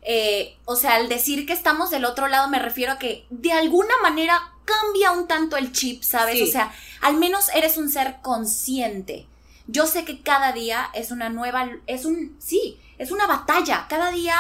Eh, 0.01 0.57
o 0.65 0.75
sea, 0.75 0.95
al 0.95 1.07
decir 1.07 1.45
que 1.45 1.53
estamos 1.53 1.89
del 1.89 2.05
otro 2.05 2.27
lado 2.27 2.50
me 2.50 2.60
refiero 2.60 2.93
a 2.93 3.00
que 3.00 3.25
de 3.29 3.53
alguna 3.53 3.93
manera 4.01 4.53
cambia 4.65 5.12
un 5.12 5.27
tanto 5.27 5.57
el 5.57 5.72
chip, 5.72 6.03
¿sabes? 6.03 6.41
O 6.41 6.45
sea, 6.45 6.74
al 7.01 7.15
menos 7.17 7.50
eres 7.55 7.77
un 7.77 7.89
ser 7.89 8.17
consciente. 8.22 9.25
Yo 9.67 9.88
sé 9.88 10.05
que 10.05 10.22
cada 10.22 10.51
día 10.51 10.89
es 10.93 11.12
una 11.12 11.29
nueva, 11.29 11.70
es 11.88 12.05
un, 12.05 12.36
sí, 12.39 12.79
es 12.98 13.12
una 13.12 13.27
batalla. 13.27 13.88
Cada 13.89 14.12
día 14.12 14.36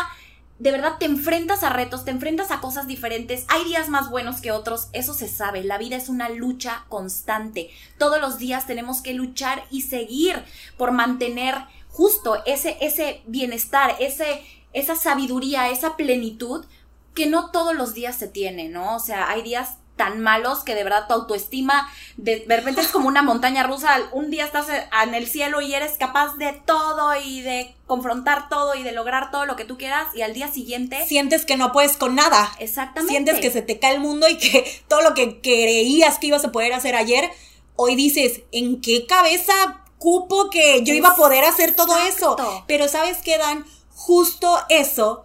de 0.59 0.71
verdad 0.71 0.97
te 0.97 1.05
enfrentas 1.05 1.63
a 1.63 1.69
retos, 1.69 2.05
te 2.05 2.11
enfrentas 2.11 2.51
a 2.51 2.61
cosas 2.61 2.87
diferentes, 2.87 3.45
hay 3.49 3.65
días 3.65 3.89
más 3.89 4.09
buenos 4.09 4.39
que 4.39 4.51
otros, 4.51 4.87
eso 4.93 5.13
se 5.13 5.27
sabe, 5.27 5.63
la 5.63 5.77
vida 5.77 5.97
es 5.97 6.09
una 6.09 6.29
lucha 6.29 6.85
constante, 6.89 7.69
todos 7.97 8.21
los 8.21 8.37
días 8.37 8.67
tenemos 8.67 9.01
que 9.01 9.13
luchar 9.13 9.65
y 9.71 9.81
seguir 9.81 10.41
por 10.77 10.91
mantener 10.91 11.55
justo 11.89 12.41
ese, 12.45 12.77
ese 12.81 13.23
bienestar, 13.25 13.95
ese, 13.99 14.41
esa 14.73 14.95
sabiduría, 14.95 15.69
esa 15.69 15.97
plenitud 15.97 16.65
que 17.13 17.25
no 17.25 17.51
todos 17.51 17.75
los 17.75 17.93
días 17.93 18.15
se 18.15 18.27
tiene, 18.27 18.69
¿no? 18.69 18.95
O 18.95 18.99
sea, 18.99 19.29
hay 19.29 19.41
días 19.43 19.77
tan 20.03 20.19
malos 20.19 20.63
que 20.65 20.75
de 20.75 20.83
verdad 20.83 21.07
tu 21.07 21.13
autoestima 21.13 21.89
de, 22.17 22.43
repente 22.45 22.81
es 22.81 22.89
como 22.89 23.07
una 23.07 23.21
montaña 23.21 23.63
rusa. 23.63 23.97
Un 24.11 24.29
día 24.29 24.43
estás 24.43 24.67
en 24.69 25.13
el 25.13 25.27
cielo 25.27 25.61
y 25.61 25.73
eres 25.73 25.93
capaz 25.97 26.35
de 26.35 26.51
todo 26.65 27.15
y 27.15 27.41
de 27.41 27.73
confrontar 27.87 28.49
todo 28.49 28.75
y 28.75 28.83
de 28.83 28.91
lograr 28.91 29.31
todo 29.31 29.45
lo 29.45 29.55
que 29.55 29.63
tú 29.63 29.77
quieras 29.77 30.07
y 30.13 30.21
al 30.21 30.33
día 30.33 30.49
siguiente 30.49 31.05
sientes 31.07 31.45
que 31.45 31.55
no 31.55 31.71
puedes 31.71 31.95
con 31.95 32.15
nada. 32.15 32.51
Exactamente. 32.59 33.11
Sientes 33.11 33.39
que 33.39 33.49
se 33.49 33.61
te 33.61 33.79
cae 33.79 33.95
el 33.95 34.01
mundo 34.01 34.27
y 34.27 34.37
que 34.37 34.83
todo 34.89 35.01
lo 35.01 35.13
que 35.13 35.39
creías 35.39 36.19
que 36.19 36.27
ibas 36.27 36.43
a 36.43 36.51
poder 36.51 36.73
hacer 36.73 36.95
ayer, 36.95 37.29
hoy 37.77 37.95
dices, 37.95 38.41
¿en 38.51 38.81
qué 38.81 39.05
cabeza 39.07 39.85
cupo 39.99 40.49
que 40.49 40.83
yo 40.83 40.93
iba 40.93 41.11
a 41.11 41.15
poder 41.15 41.45
hacer 41.45 41.77
todo 41.77 41.97
eso? 41.97 42.35
Pero 42.67 42.89
sabes 42.89 43.19
que 43.19 43.37
Dan, 43.37 43.65
justo 43.95 44.59
eso 44.67 45.23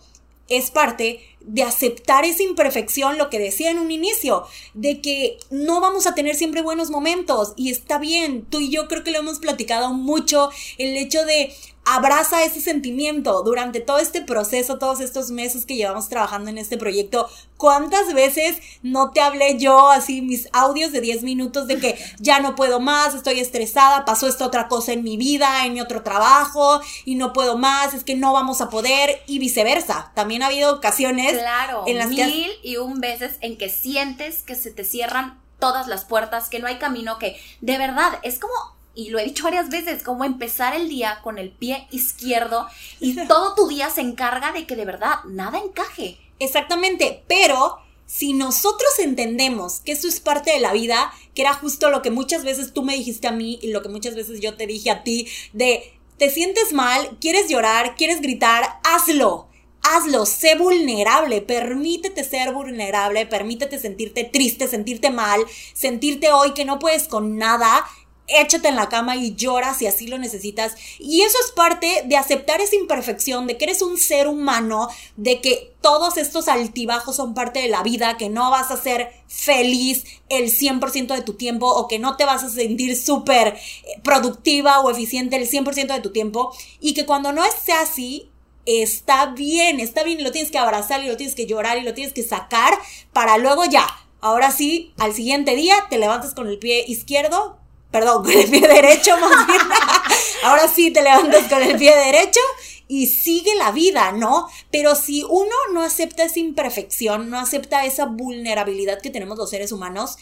es 0.49 0.71
parte 0.71 1.28
de 1.41 1.63
aceptar 1.63 2.25
esa 2.25 2.43
imperfección, 2.43 3.19
lo 3.19 3.31
que 3.31 3.39
decía 3.39 3.71
en 3.71 3.79
un 3.79 3.91
inicio, 3.91 4.45
de 4.75 5.01
que 5.01 5.39
no 5.51 5.81
vamos 5.81 6.07
a 6.07 6.15
tener 6.15 6.35
siempre 6.35 6.63
buenos 6.63 6.91
momentos 6.91 7.55
y 7.57 7.71
está 7.71 7.99
bien, 7.99 8.45
tú 8.45 8.61
y 8.61 8.71
yo 8.71 8.89
creo 8.89 9.05
que 9.05 9.11
lo 9.11 9.19
hemos 9.19 9.39
platicado 9.39 9.93
mucho, 9.93 10.51
el 10.79 10.97
hecho 10.97 11.25
de 11.25 11.55
abraza 11.95 12.45
ese 12.45 12.61
sentimiento 12.61 13.43
durante 13.43 13.81
todo 13.81 13.99
este 13.99 14.21
proceso, 14.21 14.79
todos 14.79 15.01
estos 15.01 15.31
meses 15.31 15.65
que 15.65 15.77
llevamos 15.77 16.09
trabajando 16.09 16.51
en 16.51 16.59
este 16.59 16.77
proyecto. 16.77 17.29
¿Cuántas 17.57 18.13
veces 18.15 18.59
no 18.83 19.11
te 19.11 19.21
hablé 19.21 19.59
yo 19.59 19.91
así 19.91 20.21
mis 20.21 20.49
audios 20.53 20.93
de 20.93 21.01
10 21.01 21.23
minutos 21.23 21.67
de 21.67 21.79
que 21.79 21.99
ya 22.19 22.41
no 22.41 22.55
puedo 22.55 22.79
más, 22.81 23.15
estoy 23.15 23.41
estresada, 23.41 24.05
pasó 24.05 24.29
esta 24.29 24.47
otra 24.47 24.69
cosa 24.69 24.93
en 24.93 25.03
mi 25.03 25.17
vida, 25.17 25.65
en 25.65 25.75
mi 25.75 25.81
otro 25.81 26.03
trabajo 26.03 26.81
y 27.05 27.15
no 27.15 27.33
puedo 27.33 27.57
más, 27.57 27.95
es 27.95 28.05
que 28.05 28.17
no 28.17 28.33
vamos 28.33 28.61
a 28.61 28.69
poder 28.69 29.23
y 29.27 29.39
viceversa. 29.39 30.13
También 30.15 30.43
ha 30.43 30.47
habido 30.47 30.75
ocasiones 30.75 31.33
claro, 31.33 31.85
en 31.87 31.99
las 31.99 32.09
mil 32.09 32.51
y 32.63 32.77
un 32.77 33.01
veces 33.01 33.37
en 33.41 33.57
que 33.57 33.69
sientes 33.69 34.43
que 34.43 34.55
se 34.55 34.71
te 34.71 34.85
cierran 34.85 35.41
todas 35.59 35.87
las 35.89 36.05
puertas, 36.05 36.49
que 36.49 36.59
no 36.59 36.67
hay 36.67 36.79
camino, 36.79 37.19
que 37.19 37.37
de 37.61 37.79
verdad 37.79 38.19
es 38.23 38.39
como 38.39 38.78
y 38.95 39.11
lo 39.11 39.19
he 39.19 39.25
dicho 39.25 39.45
varias 39.45 39.69
veces, 39.71 40.03
como 40.03 40.25
empezar 40.25 40.75
el 40.75 40.89
día 40.89 41.21
con 41.23 41.39
el 41.39 41.51
pie 41.51 41.87
izquierdo 41.91 42.67
y 43.01 43.15
todo 43.29 43.55
tu 43.55 43.69
día 43.69 43.91
se 43.91 44.01
encarga 44.01 44.53
de 44.53 44.67
que 44.67 44.77
de 44.77 44.85
verdad 44.85 45.17
nada 45.27 45.59
encaje. 45.59 46.19
Exactamente, 46.39 47.23
pero 47.29 47.79
si 48.07 48.33
nosotros 48.33 48.99
entendemos 48.99 49.81
que 49.81 49.93
eso 49.93 50.09
es 50.09 50.19
parte 50.19 50.51
de 50.51 50.61
la 50.61 50.73
vida, 50.73 51.13
que 51.35 51.43
era 51.43 51.53
justo 51.53 51.91
lo 51.91 52.01
que 52.03 52.11
muchas 52.11 52.43
veces 52.43 52.73
tú 52.73 52.83
me 52.83 52.97
dijiste 52.97 53.29
a 53.29 53.33
mí 53.33 53.59
y 53.63 53.69
lo 53.69 53.83
que 53.83 53.91
muchas 53.91 54.15
veces 54.15 54.41
yo 54.41 54.57
te 54.57 54.67
dije 54.67 54.91
a 54.91 55.05
ti, 55.05 55.29
de 55.53 55.93
te 56.17 56.31
sientes 56.31 56.73
mal, 56.73 57.19
quieres 57.21 57.49
llorar, 57.49 57.95
quieres 57.97 58.21
gritar, 58.21 58.81
hazlo. 58.83 59.47
Hazlo, 59.81 60.27
sé 60.27 60.57
vulnerable, 60.57 61.41
permítete 61.41 62.25
ser 62.25 62.53
vulnerable, 62.53 63.25
permítete 63.27 63.79
sentirte 63.79 64.25
triste, 64.25 64.67
sentirte 64.67 65.11
mal, 65.11 65.41
sentirte 65.73 66.33
hoy 66.33 66.53
que 66.53 66.65
no 66.65 66.81
puedes 66.81 67.07
con 67.07 67.39
nada 67.39 67.87
échate 68.29 68.69
en 68.69 68.77
la 68.77 68.89
cama 68.89 69.17
y 69.17 69.35
llora 69.35 69.75
si 69.75 69.87
así 69.87 70.07
lo 70.07 70.19
necesitas. 70.19 70.75
Y 70.99 71.23
eso 71.23 71.37
es 71.45 71.53
parte 71.53 72.05
de 72.07 72.17
aceptar 72.17 72.61
esa 72.61 72.77
imperfección, 72.77 73.47
de 73.47 73.57
que 73.57 73.65
eres 73.65 73.83
un 73.83 73.97
ser 73.99 74.29
humano, 74.29 74.89
de 75.17 75.41
que 75.41 75.75
todos 75.81 76.17
estos 76.17 76.49
altibajos 76.49 77.17
son 77.17 77.35
parte 77.35 77.61
de 77.61 77.69
la 77.69 77.83
vida, 77.83 78.17
que 78.17 78.29
no 78.29 78.51
vas 78.51 78.71
a 78.71 78.77
ser 78.77 79.11
feliz 79.27 80.05
el 80.29 80.51
100% 80.51 81.15
de 81.15 81.23
tu 81.23 81.35
tiempo 81.35 81.67
o 81.67 81.89
que 81.89 81.99
no 81.99 82.17
te 82.17 82.25
vas 82.25 82.45
a 82.45 82.51
sentir 82.51 82.97
súper 82.97 83.49
eh, 83.49 84.01
productiva 84.03 84.81
o 84.81 84.91
eficiente 84.91 85.37
el 85.37 85.49
100% 85.49 85.95
de 85.95 86.01
tu 86.01 86.11
tiempo. 86.11 86.55
Y 86.81 86.95
que 86.95 87.07
cuando 87.07 87.33
no 87.33 87.43
sea 87.65 87.81
así, 87.81 88.31
está 88.67 89.27
bien, 89.27 89.81
está 89.81 90.03
bien 90.03 90.21
y 90.21 90.23
lo 90.23 90.31
tienes 90.31 90.51
que 90.51 90.59
abrazar 90.59 91.03
y 91.03 91.09
lo 91.09 91.17
tienes 91.17 91.35
que 91.35 91.47
llorar 91.47 91.79
y 91.79 91.83
lo 91.83 91.95
tienes 91.95 92.13
que 92.13 92.23
sacar 92.23 92.75
para 93.13 93.39
luego 93.39 93.65
ya. 93.65 93.87
Ahora 94.21 94.51
sí, 94.51 94.93
al 94.99 95.15
siguiente 95.15 95.55
día 95.55 95.77
te 95.89 95.99
levantas 95.99 96.35
con 96.35 96.49
el 96.49 96.59
pie 96.59 96.85
izquierdo, 96.87 97.59
perdón, 97.91 98.23
con 98.25 98.33
el 98.33 98.49
pie 98.49 98.67
derecho 98.67 99.17
más. 99.19 99.47
Ahora 100.45 100.69
sí 100.69 100.91
te 100.93 101.03
levantas 101.03 101.49
con 101.49 101.63
el 101.63 101.77
pie 101.77 101.97
derecho 101.97 102.41
y 102.87 103.07
sigue 103.07 103.55
la 103.57 103.71
vida, 103.71 104.13
¿no? 104.13 104.49
Pero 104.71 104.95
si 104.95 105.25
uno 105.25 105.55
no 105.73 105.83
acepta 105.83 106.25
esa 106.25 106.39
imperfección, 106.39 107.29
no 107.29 107.39
acepta 107.39 107.85
esa 107.85 108.07
vulnerabilidad 108.07 109.01
que 109.01 109.11
tenemos 109.11 109.37
los 109.37 109.51
seres 109.51 109.73
humanos, 109.73 110.17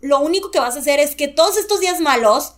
lo 0.00 0.20
único 0.20 0.50
que 0.50 0.60
vas 0.60 0.76
a 0.76 0.80
hacer 0.80 1.00
es 1.00 1.16
que 1.16 1.26
todos 1.26 1.56
estos 1.56 1.80
días 1.80 2.00
malos 2.00 2.54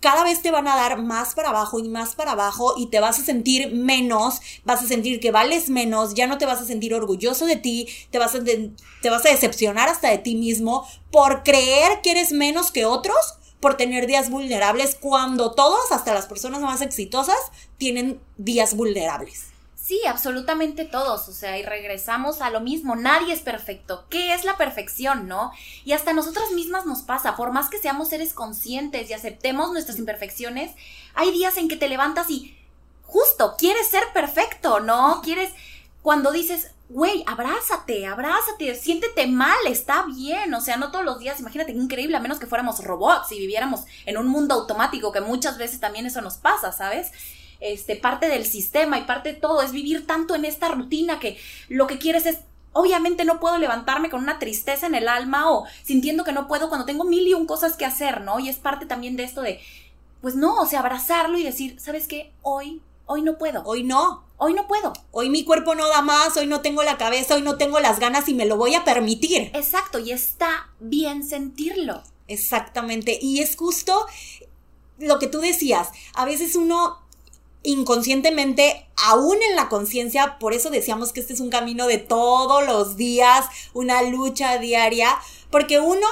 cada 0.00 0.22
vez 0.22 0.42
te 0.42 0.50
van 0.50 0.68
a 0.68 0.76
dar 0.76 1.00
más 1.00 1.34
para 1.34 1.48
abajo 1.48 1.78
y 1.78 1.88
más 1.88 2.14
para 2.14 2.32
abajo 2.32 2.74
y 2.76 2.88
te 2.88 3.00
vas 3.00 3.18
a 3.18 3.24
sentir 3.24 3.72
menos, 3.72 4.40
vas 4.62 4.82
a 4.82 4.86
sentir 4.86 5.18
que 5.18 5.30
vales 5.30 5.70
menos, 5.70 6.12
ya 6.12 6.26
no 6.26 6.36
te 6.36 6.44
vas 6.44 6.60
a 6.60 6.66
sentir 6.66 6.92
orgulloso 6.92 7.46
de 7.46 7.56
ti, 7.56 7.88
te 8.10 8.18
vas 8.18 8.34
a, 8.34 8.44
te 8.44 9.10
vas 9.10 9.24
a 9.24 9.30
decepcionar 9.30 9.88
hasta 9.88 10.10
de 10.10 10.18
ti 10.18 10.34
mismo 10.34 10.86
por 11.10 11.42
creer 11.42 12.02
que 12.02 12.10
eres 12.10 12.32
menos 12.32 12.70
que 12.70 12.84
otros 12.84 13.16
por 13.64 13.78
tener 13.78 14.06
días 14.06 14.28
vulnerables 14.28 14.94
cuando 14.94 15.52
todos, 15.52 15.90
hasta 15.90 16.12
las 16.12 16.26
personas 16.26 16.60
más 16.60 16.82
exitosas, 16.82 17.38
tienen 17.78 18.20
días 18.36 18.76
vulnerables. 18.76 19.46
Sí, 19.74 20.02
absolutamente 20.06 20.84
todos, 20.84 21.30
o 21.30 21.32
sea, 21.32 21.58
y 21.58 21.62
regresamos 21.62 22.42
a 22.42 22.50
lo 22.50 22.60
mismo, 22.60 22.94
nadie 22.94 23.32
es 23.32 23.40
perfecto. 23.40 24.04
¿Qué 24.10 24.34
es 24.34 24.44
la 24.44 24.58
perfección, 24.58 25.28
no? 25.28 25.50
Y 25.86 25.92
hasta 25.92 26.12
nosotras 26.12 26.52
mismas 26.52 26.84
nos 26.84 27.00
pasa, 27.00 27.36
por 27.36 27.52
más 27.52 27.70
que 27.70 27.78
seamos 27.78 28.08
seres 28.08 28.34
conscientes 28.34 29.08
y 29.08 29.14
aceptemos 29.14 29.72
nuestras 29.72 29.98
imperfecciones, 29.98 30.72
hay 31.14 31.32
días 31.32 31.56
en 31.56 31.68
que 31.68 31.76
te 31.76 31.88
levantas 31.88 32.28
y 32.28 32.54
justo 33.04 33.54
quieres 33.56 33.88
ser 33.88 34.04
perfecto, 34.12 34.80
¿no? 34.80 35.22
Quieres 35.24 35.50
cuando 36.02 36.32
dices, 36.32 36.73
güey, 36.88 37.24
abrázate, 37.26 38.06
abrázate, 38.06 38.74
siéntete 38.74 39.26
mal, 39.26 39.56
está 39.66 40.04
bien. 40.06 40.52
O 40.54 40.60
sea, 40.60 40.76
no 40.76 40.90
todos 40.90 41.04
los 41.04 41.18
días, 41.18 41.40
imagínate 41.40 41.72
increíble, 41.72 42.16
a 42.16 42.20
menos 42.20 42.38
que 42.38 42.46
fuéramos 42.46 42.84
robots 42.84 43.32
y 43.32 43.38
viviéramos 43.38 43.84
en 44.06 44.18
un 44.18 44.28
mundo 44.28 44.54
automático, 44.54 45.12
que 45.12 45.20
muchas 45.20 45.58
veces 45.58 45.80
también 45.80 46.06
eso 46.06 46.20
nos 46.20 46.36
pasa, 46.36 46.72
¿sabes? 46.72 47.10
Este, 47.60 47.96
parte 47.96 48.28
del 48.28 48.44
sistema 48.44 48.98
y 48.98 49.04
parte 49.04 49.32
de 49.32 49.40
todo 49.40 49.62
es 49.62 49.72
vivir 49.72 50.06
tanto 50.06 50.34
en 50.34 50.44
esta 50.44 50.68
rutina 50.68 51.18
que 51.18 51.38
lo 51.68 51.86
que 51.86 51.98
quieres 51.98 52.26
es 52.26 52.38
obviamente 52.74 53.24
no 53.24 53.40
puedo 53.40 53.56
levantarme 53.56 54.10
con 54.10 54.20
una 54.20 54.38
tristeza 54.38 54.86
en 54.86 54.94
el 54.94 55.08
alma 55.08 55.50
o 55.50 55.64
sintiendo 55.82 56.24
que 56.24 56.32
no 56.32 56.48
puedo 56.48 56.68
cuando 56.68 56.84
tengo 56.84 57.04
mil 57.04 57.26
y 57.26 57.32
un 57.32 57.46
cosas 57.46 57.76
que 57.76 57.86
hacer, 57.86 58.20
¿no? 58.20 58.40
Y 58.40 58.48
es 58.48 58.56
parte 58.56 58.84
también 58.84 59.16
de 59.16 59.22
esto 59.22 59.40
de, 59.40 59.60
pues 60.20 60.34
no, 60.34 60.60
o 60.60 60.66
sea, 60.66 60.80
abrazarlo 60.80 61.38
y 61.38 61.44
decir, 61.44 61.78
¿sabes 61.80 62.08
qué? 62.08 62.32
Hoy, 62.42 62.82
hoy 63.06 63.22
no 63.22 63.38
puedo. 63.38 63.62
Hoy 63.64 63.82
no 63.82 64.24
hoy 64.36 64.54
no 64.54 64.66
puedo. 64.66 64.92
Hoy 65.10 65.30
mi 65.30 65.44
cuerpo 65.44 65.74
no 65.74 65.88
da 65.88 66.02
más, 66.02 66.36
hoy 66.36 66.46
no 66.46 66.60
tengo 66.60 66.82
la 66.82 66.98
cabeza, 66.98 67.34
hoy 67.34 67.42
no 67.42 67.56
tengo 67.56 67.80
las 67.80 67.98
ganas 67.98 68.28
y 68.28 68.34
me 68.34 68.46
lo 68.46 68.56
voy 68.56 68.74
a 68.74 68.84
permitir. 68.84 69.50
Exacto, 69.54 69.98
y 69.98 70.12
está 70.12 70.70
bien 70.80 71.24
sentirlo. 71.24 72.02
Exactamente, 72.26 73.18
y 73.20 73.40
es 73.40 73.56
justo 73.56 74.06
lo 74.98 75.18
que 75.18 75.26
tú 75.26 75.40
decías, 75.40 75.90
a 76.14 76.24
veces 76.24 76.56
uno 76.56 76.98
inconscientemente, 77.62 78.86
aún 78.96 79.36
en 79.42 79.56
la 79.56 79.68
conciencia, 79.68 80.38
por 80.38 80.52
eso 80.52 80.70
decíamos 80.70 81.12
que 81.12 81.20
este 81.20 81.32
es 81.32 81.40
un 81.40 81.50
camino 81.50 81.86
de 81.86 81.98
todos 81.98 82.64
los 82.66 82.96
días, 82.96 83.46
una 83.72 84.02
lucha 84.02 84.58
diaria, 84.58 85.16
porque 85.50 85.80
uno 85.80 86.06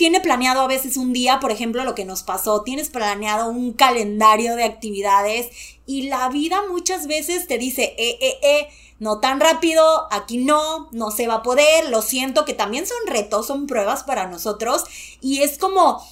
tiene 0.00 0.22
planeado 0.22 0.62
a 0.62 0.66
veces 0.66 0.96
un 0.96 1.12
día, 1.12 1.40
por 1.40 1.50
ejemplo, 1.50 1.84
lo 1.84 1.94
que 1.94 2.06
nos 2.06 2.22
pasó, 2.22 2.62
tienes 2.62 2.88
planeado 2.88 3.50
un 3.50 3.74
calendario 3.74 4.56
de 4.56 4.64
actividades 4.64 5.50
y 5.84 6.08
la 6.08 6.30
vida 6.30 6.62
muchas 6.70 7.06
veces 7.06 7.46
te 7.46 7.58
dice, 7.58 7.94
eh, 7.98 8.16
eh, 8.22 8.38
eh, 8.42 8.68
no 8.98 9.20
tan 9.20 9.40
rápido, 9.40 10.08
aquí 10.10 10.38
no, 10.38 10.88
no 10.92 11.10
se 11.10 11.26
va 11.26 11.34
a 11.34 11.42
poder, 11.42 11.90
lo 11.90 12.00
siento, 12.00 12.46
que 12.46 12.54
también 12.54 12.86
son 12.86 12.96
retos, 13.08 13.46
son 13.46 13.66
pruebas 13.66 14.02
para 14.02 14.26
nosotros. 14.26 14.84
Y 15.20 15.42
es 15.42 15.58
como 15.58 16.02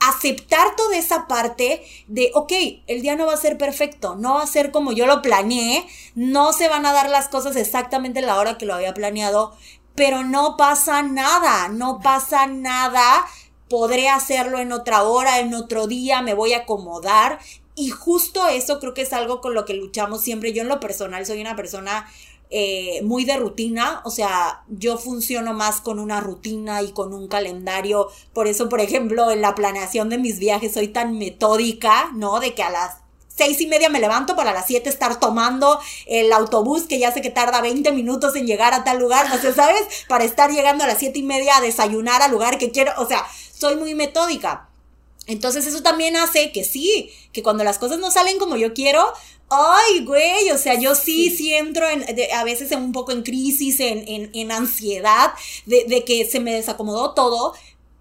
aceptar 0.00 0.74
toda 0.76 0.96
esa 0.96 1.26
parte 1.26 1.82
de, 2.06 2.30
ok, 2.34 2.52
el 2.86 3.02
día 3.02 3.16
no 3.16 3.26
va 3.26 3.34
a 3.34 3.36
ser 3.36 3.58
perfecto, 3.58 4.16
no 4.16 4.36
va 4.36 4.42
a 4.42 4.46
ser 4.46 4.70
como 4.70 4.92
yo 4.92 5.06
lo 5.06 5.22
planeé, 5.22 5.86
no 6.14 6.52
se 6.52 6.68
van 6.68 6.86
a 6.86 6.92
dar 6.92 7.10
las 7.10 7.28
cosas 7.28 7.56
exactamente 7.56 8.22
la 8.22 8.38
hora 8.38 8.56
que 8.58 8.66
lo 8.66 8.74
había 8.74 8.94
planeado, 8.94 9.54
pero 9.98 10.22
no 10.22 10.56
pasa 10.56 11.02
nada, 11.02 11.66
no 11.68 11.98
pasa 11.98 12.46
nada, 12.46 13.26
podré 13.68 14.08
hacerlo 14.08 14.60
en 14.60 14.70
otra 14.70 15.02
hora, 15.02 15.40
en 15.40 15.52
otro 15.54 15.88
día, 15.88 16.22
me 16.22 16.34
voy 16.34 16.52
a 16.52 16.58
acomodar. 16.58 17.40
Y 17.74 17.90
justo 17.90 18.46
eso 18.46 18.78
creo 18.78 18.94
que 18.94 19.02
es 19.02 19.12
algo 19.12 19.40
con 19.40 19.54
lo 19.54 19.64
que 19.64 19.74
luchamos 19.74 20.22
siempre. 20.22 20.52
Yo 20.52 20.62
en 20.62 20.68
lo 20.68 20.78
personal 20.78 21.26
soy 21.26 21.40
una 21.40 21.56
persona 21.56 22.08
eh, 22.48 23.02
muy 23.02 23.24
de 23.24 23.38
rutina, 23.38 24.00
o 24.04 24.10
sea, 24.10 24.62
yo 24.68 24.98
funciono 24.98 25.52
más 25.52 25.80
con 25.80 25.98
una 25.98 26.20
rutina 26.20 26.80
y 26.80 26.92
con 26.92 27.12
un 27.12 27.26
calendario, 27.26 28.08
por 28.32 28.46
eso, 28.46 28.68
por 28.68 28.80
ejemplo, 28.80 29.32
en 29.32 29.42
la 29.42 29.56
planeación 29.56 30.10
de 30.10 30.18
mis 30.18 30.38
viajes 30.38 30.74
soy 30.74 30.88
tan 30.88 31.18
metódica, 31.18 32.12
¿no? 32.14 32.38
De 32.38 32.54
que 32.54 32.62
a 32.62 32.70
las 32.70 32.98
seis 33.38 33.60
y 33.60 33.66
media 33.66 33.88
me 33.88 34.00
levanto 34.00 34.36
para 34.36 34.52
las 34.52 34.66
siete 34.66 34.90
estar 34.90 35.18
tomando 35.18 35.80
el 36.06 36.32
autobús 36.32 36.82
que 36.82 36.98
ya 36.98 37.12
sé 37.12 37.22
que 37.22 37.30
tarda 37.30 37.62
20 37.62 37.92
minutos 37.92 38.36
en 38.36 38.46
llegar 38.46 38.74
a 38.74 38.84
tal 38.84 38.98
lugar, 38.98 39.30
no 39.30 39.40
sé, 39.40 39.54
¿sabes? 39.54 39.80
Para 40.08 40.24
estar 40.24 40.50
llegando 40.50 40.84
a 40.84 40.88
las 40.88 40.98
siete 40.98 41.20
y 41.20 41.22
media 41.22 41.56
a 41.56 41.60
desayunar 41.60 42.20
al 42.20 42.32
lugar 42.32 42.58
que 42.58 42.70
quiero, 42.70 42.92
o 42.98 43.06
sea, 43.06 43.24
soy 43.52 43.76
muy 43.76 43.94
metódica. 43.94 44.68
Entonces 45.26 45.66
eso 45.66 45.82
también 45.82 46.16
hace 46.16 46.52
que 46.52 46.64
sí, 46.64 47.10
que 47.32 47.42
cuando 47.42 47.62
las 47.62 47.78
cosas 47.78 47.98
no 47.98 48.10
salen 48.10 48.38
como 48.38 48.56
yo 48.56 48.74
quiero, 48.74 49.12
Ay, 49.50 50.04
güey, 50.04 50.50
o 50.50 50.58
sea, 50.58 50.78
yo 50.78 50.94
sí, 50.94 51.30
sí, 51.30 51.54
entro 51.54 51.88
en, 51.88 52.04
a 52.34 52.44
veces 52.44 52.70
en 52.70 52.82
un 52.82 52.92
poco 52.92 53.12
en 53.12 53.22
crisis, 53.22 53.80
en, 53.80 54.06
en, 54.06 54.30
en 54.34 54.52
ansiedad, 54.52 55.32
de, 55.64 55.84
de 55.88 56.04
que 56.04 56.26
se 56.26 56.38
me 56.38 56.52
desacomodó 56.52 57.14
todo, 57.14 57.54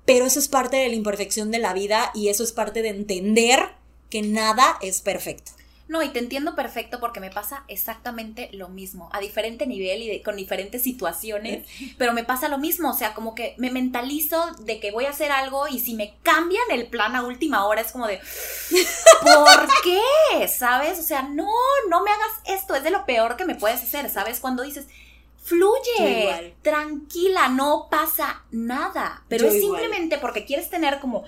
pero 0.04 0.26
eso 0.26 0.40
es 0.40 0.50
parte 0.50 0.76
de 0.76 0.90
la 0.90 0.96
imperfección 0.96 1.50
de 1.52 1.60
la 1.60 1.74
vida 1.74 2.12
y 2.14 2.28
eso 2.28 2.44
es 2.44 2.52
parte 2.52 2.82
de 2.82 2.90
entender 2.90 3.77
que 4.10 4.22
nada 4.22 4.78
es 4.82 5.02
perfecto. 5.02 5.52
No, 5.88 6.04
y 6.04 6.10
te 6.10 6.20
entiendo 6.20 6.54
perfecto 6.54 7.00
porque 7.00 7.22
me 7.22 7.30
pasa 7.30 7.64
exactamente 7.70 8.50
lo 8.52 8.68
mismo, 8.68 9.10
a 9.14 9.22
diferente 9.22 9.66
nivel 9.66 10.04
y 10.04 10.22
con 10.22 10.36
diferentes 10.36 10.84
situaciones, 10.84 11.66
pero 11.98 12.12
me 12.12 12.26
pasa 12.26 12.50
lo 12.50 12.58
mismo, 12.58 12.90
o 12.90 12.94
sea, 12.94 13.14
como 13.14 13.36
que 13.36 13.56
me 13.58 13.72
mentalizo 13.72 14.52
de 14.60 14.82
que 14.82 14.92
voy 14.92 15.06
a 15.06 15.12
hacer 15.12 15.32
algo 15.32 15.68
y 15.70 15.80
si 15.80 15.94
me 15.94 16.16
cambian 16.24 16.70
el 16.72 16.88
plan 16.88 17.16
a 17.16 17.24
última 17.24 17.66
hora 17.66 17.80
es 17.80 17.94
como 17.94 18.06
de, 18.06 18.20
¿por 19.22 19.68
qué? 19.84 20.48
¿Sabes? 20.50 21.00
O 21.00 21.04
sea, 21.04 21.22
no, 21.22 21.50
no 21.90 22.04
me 22.04 22.12
hagas 22.12 22.60
esto, 22.62 22.76
es 22.76 22.84
de 22.84 22.92
lo 22.92 23.06
peor 23.06 23.38
que 23.38 23.46
me 23.46 23.56
puedes 23.56 23.82
hacer, 23.82 24.10
¿sabes? 24.10 24.42
Cuando 24.42 24.64
dices, 24.64 24.88
fluye, 25.42 26.54
tranquila, 26.62 27.48
no 27.48 27.88
pasa 27.90 28.44
nada, 28.52 29.24
pero 29.30 29.48
es 29.48 29.54
simplemente 29.62 30.18
porque 30.18 30.44
quieres 30.44 30.70
tener 30.70 31.00
como 31.00 31.24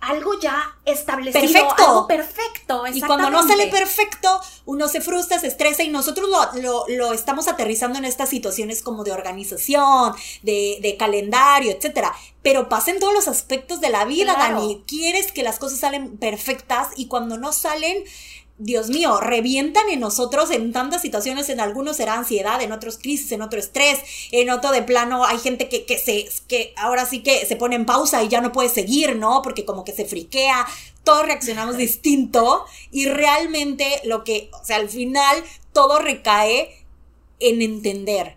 algo 0.00 0.38
ya 0.38 0.76
establecido, 0.84 1.40
perfecto. 1.40 1.84
algo 1.84 2.06
perfecto. 2.06 2.84
Y 2.92 3.00
cuando 3.00 3.30
no 3.30 3.46
sale 3.46 3.66
perfecto, 3.66 4.40
uno 4.64 4.88
se 4.88 5.00
frustra, 5.00 5.38
se 5.38 5.48
estresa 5.48 5.82
y 5.82 5.88
nosotros 5.88 6.28
lo, 6.54 6.84
lo, 6.88 7.12
estamos 7.12 7.48
aterrizando 7.48 7.98
en 7.98 8.04
estas 8.04 8.28
situaciones 8.28 8.82
como 8.82 9.02
de 9.02 9.12
organización, 9.12 10.14
de, 10.42 10.78
de 10.80 10.96
calendario, 10.96 11.72
etcétera. 11.72 12.14
Pero 12.42 12.68
pasa 12.68 12.92
en 12.92 13.00
todos 13.00 13.12
los 13.12 13.26
aspectos 13.26 13.80
de 13.80 13.90
la 13.90 14.04
vida, 14.04 14.34
Dani. 14.34 14.84
Quieres 14.86 15.32
que 15.32 15.42
las 15.42 15.58
cosas 15.58 15.80
salen 15.80 16.16
perfectas 16.16 16.88
y 16.96 17.08
cuando 17.08 17.36
no 17.36 17.52
salen, 17.52 18.04
Dios 18.58 18.88
mío, 18.88 19.20
revientan 19.20 19.88
en 19.88 20.00
nosotros 20.00 20.50
en 20.50 20.72
tantas 20.72 21.00
situaciones, 21.00 21.48
en 21.48 21.60
algunos 21.60 21.96
será 21.96 22.14
ansiedad, 22.14 22.60
en 22.60 22.72
otros 22.72 22.98
crisis, 22.98 23.30
en 23.30 23.42
otro 23.42 23.60
estrés, 23.60 24.00
en 24.32 24.50
otro 24.50 24.72
de 24.72 24.82
plano 24.82 25.24
hay 25.24 25.38
gente 25.38 25.68
que, 25.68 25.86
que 25.86 25.96
se, 25.96 26.28
que 26.48 26.74
ahora 26.76 27.06
sí 27.06 27.22
que 27.22 27.46
se 27.46 27.54
pone 27.54 27.76
en 27.76 27.86
pausa 27.86 28.22
y 28.22 28.28
ya 28.28 28.40
no 28.40 28.50
puede 28.50 28.68
seguir, 28.68 29.14
¿no? 29.14 29.42
Porque 29.42 29.64
como 29.64 29.84
que 29.84 29.92
se 29.92 30.04
friquea, 30.04 30.66
todos 31.04 31.24
reaccionamos 31.24 31.76
distinto 31.78 32.64
y 32.90 33.06
realmente 33.06 34.00
lo 34.04 34.24
que, 34.24 34.50
o 34.52 34.64
sea, 34.64 34.76
al 34.76 34.88
final 34.88 35.36
todo 35.72 36.00
recae 36.00 36.84
en 37.38 37.62
entender 37.62 38.36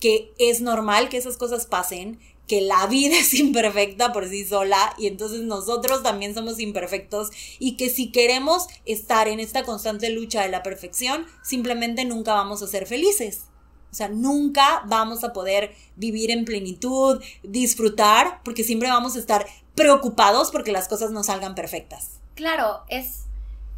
que 0.00 0.32
es 0.38 0.60
normal 0.60 1.08
que 1.08 1.16
esas 1.16 1.36
cosas 1.36 1.66
pasen, 1.66 2.18
que 2.52 2.60
la 2.60 2.86
vida 2.86 3.16
es 3.18 3.32
imperfecta 3.32 4.12
por 4.12 4.28
sí 4.28 4.44
sola 4.44 4.94
y 4.98 5.06
entonces 5.06 5.40
nosotros 5.40 6.02
también 6.02 6.34
somos 6.34 6.60
imperfectos 6.60 7.30
y 7.58 7.78
que 7.78 7.88
si 7.88 8.12
queremos 8.12 8.66
estar 8.84 9.26
en 9.26 9.40
esta 9.40 9.62
constante 9.62 10.10
lucha 10.10 10.42
de 10.42 10.50
la 10.50 10.62
perfección, 10.62 11.26
simplemente 11.42 12.04
nunca 12.04 12.34
vamos 12.34 12.62
a 12.62 12.66
ser 12.66 12.86
felices. 12.86 13.44
O 13.90 13.94
sea, 13.94 14.10
nunca 14.10 14.82
vamos 14.86 15.24
a 15.24 15.32
poder 15.32 15.74
vivir 15.96 16.30
en 16.30 16.44
plenitud, 16.44 17.22
disfrutar, 17.42 18.42
porque 18.44 18.64
siempre 18.64 18.90
vamos 18.90 19.16
a 19.16 19.18
estar 19.18 19.46
preocupados 19.74 20.50
porque 20.50 20.72
las 20.72 20.88
cosas 20.88 21.10
no 21.10 21.22
salgan 21.24 21.54
perfectas. 21.54 22.20
Claro, 22.34 22.82
es 22.90 23.20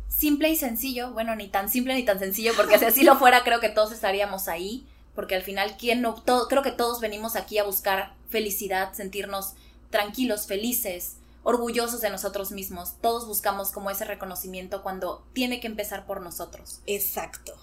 simple 0.08 0.48
y 0.48 0.56
sencillo. 0.56 1.12
Bueno, 1.12 1.36
ni 1.36 1.46
tan 1.46 1.68
simple 1.68 1.94
ni 1.94 2.02
tan 2.02 2.18
sencillo, 2.18 2.54
porque 2.56 2.80
si 2.80 2.86
así 2.86 3.04
lo 3.04 3.16
fuera, 3.20 3.44
creo 3.44 3.60
que 3.60 3.68
todos 3.68 3.92
estaríamos 3.92 4.48
ahí 4.48 4.84
porque 5.14 5.34
al 5.34 5.42
final, 5.42 5.76
¿quién 5.78 6.02
no? 6.02 6.14
Todo, 6.14 6.48
creo 6.48 6.62
que 6.62 6.72
todos 6.72 7.00
venimos 7.00 7.36
aquí 7.36 7.58
a 7.58 7.64
buscar 7.64 8.14
felicidad, 8.28 8.92
sentirnos 8.94 9.54
tranquilos, 9.90 10.46
felices, 10.46 11.18
orgullosos 11.44 12.00
de 12.00 12.10
nosotros 12.10 12.50
mismos. 12.50 12.94
Todos 13.00 13.26
buscamos 13.26 13.70
como 13.70 13.90
ese 13.90 14.04
reconocimiento 14.04 14.82
cuando 14.82 15.24
tiene 15.32 15.60
que 15.60 15.68
empezar 15.68 16.06
por 16.06 16.20
nosotros. 16.20 16.80
Exacto. 16.86 17.54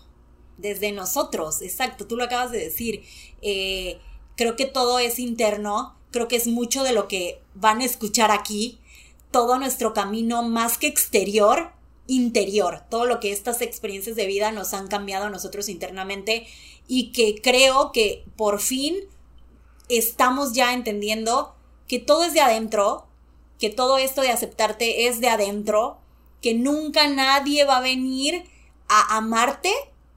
Desde 0.58 0.92
nosotros, 0.92 1.62
exacto. 1.62 2.08
Tú 2.08 2.16
lo 2.16 2.24
acabas 2.24 2.52
de 2.52 2.60
decir. 2.60 3.04
Eh, 3.42 4.00
creo 4.38 4.56
que 4.56 4.66
todo 4.66 5.00
es 5.00 5.20
interno. 5.20 5.98
Creo 6.12 6.28
que 6.28 6.36
es 6.36 6.48
mucho 6.48 6.84
de 6.84 6.94
lo 6.94 7.08
que 7.08 7.42
van 7.54 7.82
a 7.82 7.86
escuchar 7.86 8.32
aquí. 8.32 8.80
Todo 9.32 9.58
nuestro 9.58 9.94
camino, 9.94 10.44
más 10.44 10.78
que 10.78 10.88
exterior, 10.88 11.72
interior. 12.08 12.84
Todo 12.90 13.06
lo 13.06 13.20
que 13.20 13.32
estas 13.32 13.62
experiencias 13.62 14.16
de 14.16 14.28
vida 14.28 14.52
nos 14.52 14.74
han 14.74 14.88
cambiado 14.88 15.26
a 15.26 15.30
nosotros 15.30 15.70
internamente 15.70 16.48
y 16.94 17.14
que 17.14 17.42
creo 17.42 17.94
que 17.94 18.26
por 18.36 18.60
fin 18.60 18.98
estamos 19.88 20.52
ya 20.52 20.74
entendiendo 20.74 21.56
que 21.88 22.00
todo 22.00 22.26
es 22.26 22.34
de 22.34 22.42
adentro, 22.42 23.06
que 23.60 23.70
todo 23.70 23.98
esto 23.98 24.20
de 24.20 24.30
aceptarte 24.30 25.08
es 25.08 25.22
de 25.22 25.30
adentro, 25.30 26.00
que 26.42 26.54
nunca 26.54 27.08
nadie 27.08 27.64
va 27.64 27.78
a 27.78 27.82
venir 27.82 28.44
a 28.90 29.16
amarte 29.16 29.72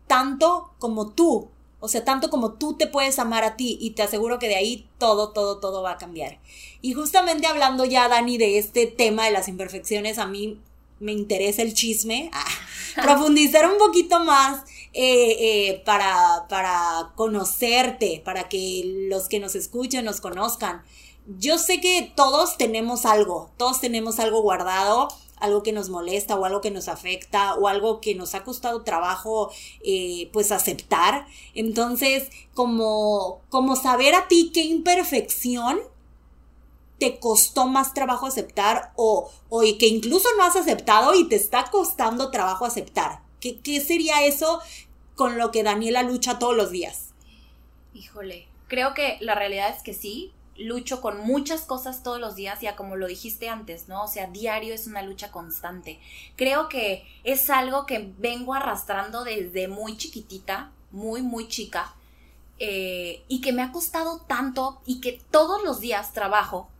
tanto 0.08 0.72
como 0.80 1.10
tú. 1.10 1.48
O 1.78 1.86
sea, 1.86 2.04
tanto 2.04 2.28
como 2.28 2.54
tú 2.54 2.74
te 2.74 2.88
puedes 2.88 3.20
amar 3.20 3.44
a 3.44 3.54
ti 3.54 3.78
y 3.80 3.90
te 3.90 4.02
aseguro 4.02 4.40
que 4.40 4.48
de 4.48 4.56
ahí 4.56 4.88
todo, 4.98 5.30
todo, 5.30 5.60
todo 5.60 5.80
va 5.80 5.92
a 5.92 5.98
cambiar. 5.98 6.40
Y 6.82 6.94
justamente 6.94 7.46
hablando 7.46 7.84
ya, 7.84 8.08
Dani, 8.08 8.36
de 8.36 8.58
este 8.58 8.88
tema 8.88 9.26
de 9.26 9.30
las 9.30 9.46
imperfecciones, 9.46 10.18
a 10.18 10.26
mí 10.26 10.58
me 10.98 11.12
interesa 11.12 11.62
el 11.62 11.72
chisme, 11.72 12.32
profundizar 12.96 13.70
un 13.70 13.78
poquito 13.78 14.18
más 14.24 14.64
eh, 14.96 15.70
eh, 15.70 15.82
para, 15.84 16.46
para 16.48 17.12
conocerte, 17.16 18.22
para 18.24 18.48
que 18.48 19.08
los 19.10 19.28
que 19.28 19.40
nos 19.40 19.56
escuchen 19.56 20.04
nos 20.04 20.20
conozcan. 20.20 20.84
Yo 21.26 21.58
sé 21.58 21.80
que 21.80 22.12
todos 22.14 22.56
tenemos 22.56 23.04
algo, 23.04 23.50
todos 23.56 23.80
tenemos 23.80 24.20
algo 24.20 24.40
guardado, 24.42 25.08
algo 25.38 25.64
que 25.64 25.72
nos 25.72 25.88
molesta 25.88 26.36
o 26.36 26.44
algo 26.44 26.60
que 26.60 26.70
nos 26.70 26.86
afecta 26.86 27.54
o 27.54 27.66
algo 27.66 28.00
que 28.00 28.14
nos 28.14 28.36
ha 28.36 28.44
costado 28.44 28.82
trabajo 28.82 29.50
eh, 29.82 30.30
pues 30.32 30.52
aceptar. 30.52 31.26
Entonces, 31.54 32.28
como, 32.54 33.40
como 33.50 33.74
saber 33.74 34.14
a 34.14 34.28
ti 34.28 34.52
qué 34.54 34.62
imperfección 34.62 35.80
te 37.00 37.18
costó 37.18 37.66
más 37.66 37.94
trabajo 37.94 38.26
aceptar 38.26 38.92
o, 38.94 39.28
o 39.48 39.60
que 39.60 39.88
incluso 39.88 40.28
no 40.36 40.44
has 40.44 40.54
aceptado 40.54 41.16
y 41.16 41.28
te 41.28 41.34
está 41.34 41.68
costando 41.72 42.30
trabajo 42.30 42.64
aceptar. 42.64 43.23
¿Qué, 43.44 43.60
¿Qué, 43.60 43.78
sería 43.82 44.24
eso 44.24 44.62
con 45.16 45.36
lo 45.36 45.50
que 45.50 45.62
Daniela 45.62 46.02
lucha 46.02 46.38
todos 46.38 46.56
los 46.56 46.70
días? 46.70 47.10
Híjole, 47.92 48.48
creo 48.68 48.94
que 48.94 49.18
la 49.20 49.34
realidad 49.34 49.68
es 49.68 49.82
que 49.82 49.92
sí, 49.92 50.32
lucho 50.56 51.02
con 51.02 51.20
muchas 51.26 51.60
cosas 51.60 52.02
todos 52.02 52.18
los 52.18 52.36
días, 52.36 52.62
ya 52.62 52.74
como 52.74 52.96
lo 52.96 53.06
dijiste 53.06 53.50
antes, 53.50 53.86
¿no? 53.86 54.04
O 54.04 54.08
sea, 54.08 54.28
diario 54.28 54.72
es 54.72 54.86
una 54.86 55.02
lucha 55.02 55.30
constante. 55.30 56.00
Creo 56.36 56.70
que 56.70 57.04
es 57.22 57.50
algo 57.50 57.84
que 57.84 58.14
vengo 58.16 58.54
arrastrando 58.54 59.24
desde 59.24 59.68
muy 59.68 59.98
chiquitita, 59.98 60.72
muy, 60.90 61.20
muy 61.20 61.46
chica, 61.46 61.94
eh, 62.58 63.24
y 63.28 63.42
que 63.42 63.52
me 63.52 63.60
ha 63.60 63.72
costado 63.72 64.20
tanto 64.26 64.80
y 64.86 65.02
que 65.02 65.20
todos 65.30 65.62
los 65.62 65.80
días 65.80 66.14
trabajo 66.14 66.70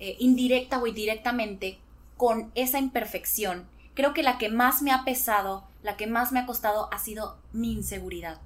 eh, 0.00 0.16
indirecta 0.18 0.82
o 0.82 0.86
indirectamente 0.88 1.78
con 2.16 2.50
esa 2.56 2.80
imperfección 2.80 3.70
creo 3.94 4.14
que 4.14 4.22
la 4.22 4.38
que 4.38 4.48
más 4.48 4.82
me 4.82 4.92
ha 4.92 5.04
pesado, 5.04 5.64
la 5.82 5.96
que 5.96 6.06
más 6.06 6.32
me 6.32 6.40
ha 6.40 6.46
costado 6.46 6.88
ha 6.92 6.98
sido 6.98 7.38
mi 7.52 7.72
inseguridad. 7.72 8.38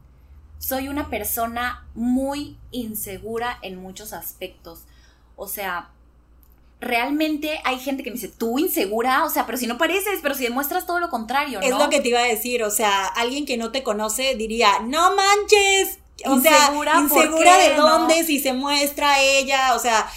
Soy 0.58 0.88
una 0.88 1.10
persona 1.10 1.86
muy 1.94 2.56
insegura 2.70 3.58
en 3.62 3.76
muchos 3.76 4.12
aspectos. 4.12 4.84
O 5.36 5.48
sea, 5.48 5.90
realmente 6.80 7.60
hay 7.64 7.78
gente 7.78 8.02
que 8.02 8.10
me 8.10 8.14
dice, 8.14 8.28
tú 8.28 8.58
insegura, 8.58 9.24
o 9.24 9.30
sea, 9.30 9.46
pero 9.46 9.58
si 9.58 9.66
no 9.66 9.78
pareces, 9.78 10.20
pero 10.22 10.34
si 10.34 10.44
demuestras 10.44 10.86
todo 10.86 10.98
lo 10.98 11.10
contrario, 11.10 11.60
¿no? 11.60 11.66
Es 11.66 11.72
lo 11.72 11.90
que 11.90 12.00
te 12.00 12.08
iba 12.08 12.20
a 12.20 12.24
decir, 12.24 12.62
o 12.62 12.70
sea, 12.70 13.06
alguien 13.06 13.46
que 13.46 13.56
no 13.56 13.70
te 13.70 13.82
conoce 13.82 14.34
diría, 14.34 14.80
no 14.80 15.14
manches. 15.14 15.98
O 16.24 16.40
sea, 16.40 16.72
insegura 16.98 17.58
de 17.58 17.74
dónde, 17.74 18.24
si 18.24 18.40
se 18.40 18.54
muestra 18.54 19.20
ella, 19.20 19.74
o 19.74 19.78
sea, 19.78 20.10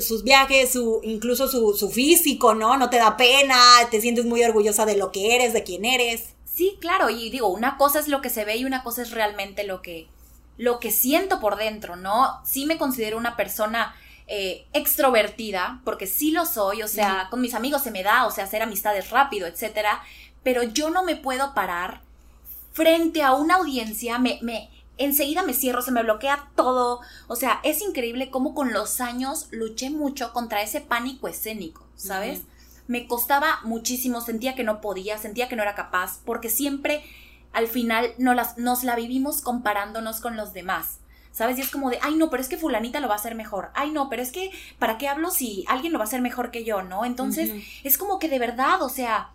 sus 0.00 0.24
viajes, 0.24 0.72
su, 0.72 1.00
incluso 1.04 1.46
su, 1.46 1.74
su 1.74 1.88
físico, 1.88 2.54
¿no? 2.54 2.76
No 2.76 2.90
te 2.90 2.96
da 2.96 3.16
pena, 3.16 3.56
te 3.90 4.00
sientes 4.00 4.24
muy 4.24 4.42
orgullosa 4.42 4.84
de 4.86 4.96
lo 4.96 5.12
que 5.12 5.36
eres, 5.36 5.52
de 5.52 5.62
quién 5.62 5.84
eres. 5.84 6.30
Sí, 6.52 6.78
claro, 6.80 7.10
y 7.10 7.30
digo, 7.30 7.48
una 7.48 7.76
cosa 7.76 8.00
es 8.00 8.08
lo 8.08 8.20
que 8.20 8.30
se 8.30 8.44
ve 8.44 8.56
y 8.56 8.64
una 8.64 8.82
cosa 8.82 9.02
es 9.02 9.12
realmente 9.12 9.62
lo 9.62 9.82
que, 9.82 10.08
lo 10.56 10.80
que 10.80 10.90
siento 10.90 11.38
por 11.38 11.56
dentro, 11.56 11.94
¿no? 11.94 12.40
Sí 12.44 12.66
me 12.66 12.78
considero 12.78 13.16
una 13.16 13.36
persona 13.36 13.94
eh, 14.26 14.66
extrovertida, 14.72 15.80
porque 15.84 16.08
sí 16.08 16.32
lo 16.32 16.46
soy, 16.46 16.82
o 16.82 16.88
sea, 16.88 17.28
con 17.30 17.40
mis 17.40 17.54
amigos 17.54 17.82
se 17.82 17.92
me 17.92 18.02
da, 18.02 18.26
o 18.26 18.32
sea, 18.32 18.44
hacer 18.44 18.62
amistades 18.62 19.10
rápido, 19.10 19.46
etcétera, 19.46 20.02
pero 20.42 20.64
yo 20.64 20.90
no 20.90 21.04
me 21.04 21.14
puedo 21.14 21.54
parar 21.54 22.00
frente 22.72 23.22
a 23.22 23.34
una 23.34 23.56
audiencia, 23.56 24.18
me, 24.18 24.38
me, 24.42 24.68
enseguida 24.98 25.42
me 25.42 25.54
cierro, 25.54 25.82
se 25.82 25.92
me 25.92 26.02
bloquea 26.02 26.50
todo, 26.56 27.00
o 27.28 27.36
sea, 27.36 27.60
es 27.62 27.82
increíble 27.82 28.30
cómo 28.30 28.54
con 28.54 28.72
los 28.72 29.00
años 29.00 29.48
luché 29.50 29.90
mucho 29.90 30.32
contra 30.32 30.62
ese 30.62 30.80
pánico 30.80 31.28
escénico, 31.28 31.86
¿sabes? 31.96 32.42
Me 32.86 33.06
costaba 33.06 33.60
muchísimo, 33.64 34.20
sentía 34.20 34.54
que 34.54 34.64
no 34.64 34.80
podía, 34.80 35.18
sentía 35.18 35.48
que 35.48 35.56
no 35.56 35.62
era 35.62 35.74
capaz, 35.74 36.20
porque 36.24 36.48
siempre 36.48 37.02
al 37.52 37.68
final 37.68 38.14
las, 38.18 38.58
nos 38.58 38.84
la 38.84 38.96
vivimos 38.96 39.40
comparándonos 39.40 40.20
con 40.20 40.36
los 40.36 40.52
demás. 40.52 40.98
¿sabes? 41.36 41.58
Y 41.58 41.60
es 41.60 41.68
como 41.68 41.90
de, 41.90 41.98
ay, 42.00 42.16
no, 42.16 42.30
pero 42.30 42.42
es 42.42 42.48
que 42.48 42.56
fulanita 42.56 42.98
lo 42.98 43.08
va 43.08 43.14
a 43.14 43.18
hacer 43.18 43.34
mejor. 43.34 43.70
Ay, 43.74 43.90
no, 43.90 44.08
pero 44.08 44.22
es 44.22 44.32
que, 44.32 44.50
¿para 44.78 44.96
qué 44.96 45.06
hablo 45.06 45.30
si 45.30 45.66
alguien 45.68 45.92
lo 45.92 45.98
va 45.98 46.04
a 46.04 46.08
hacer 46.08 46.22
mejor 46.22 46.50
que 46.50 46.64
yo, 46.64 46.82
no? 46.82 47.04
Entonces, 47.04 47.50
es 47.84 47.98
como 47.98 48.18
que 48.18 48.30
de 48.30 48.38
verdad, 48.38 48.80
o 48.80 48.88
sea, 48.88 49.32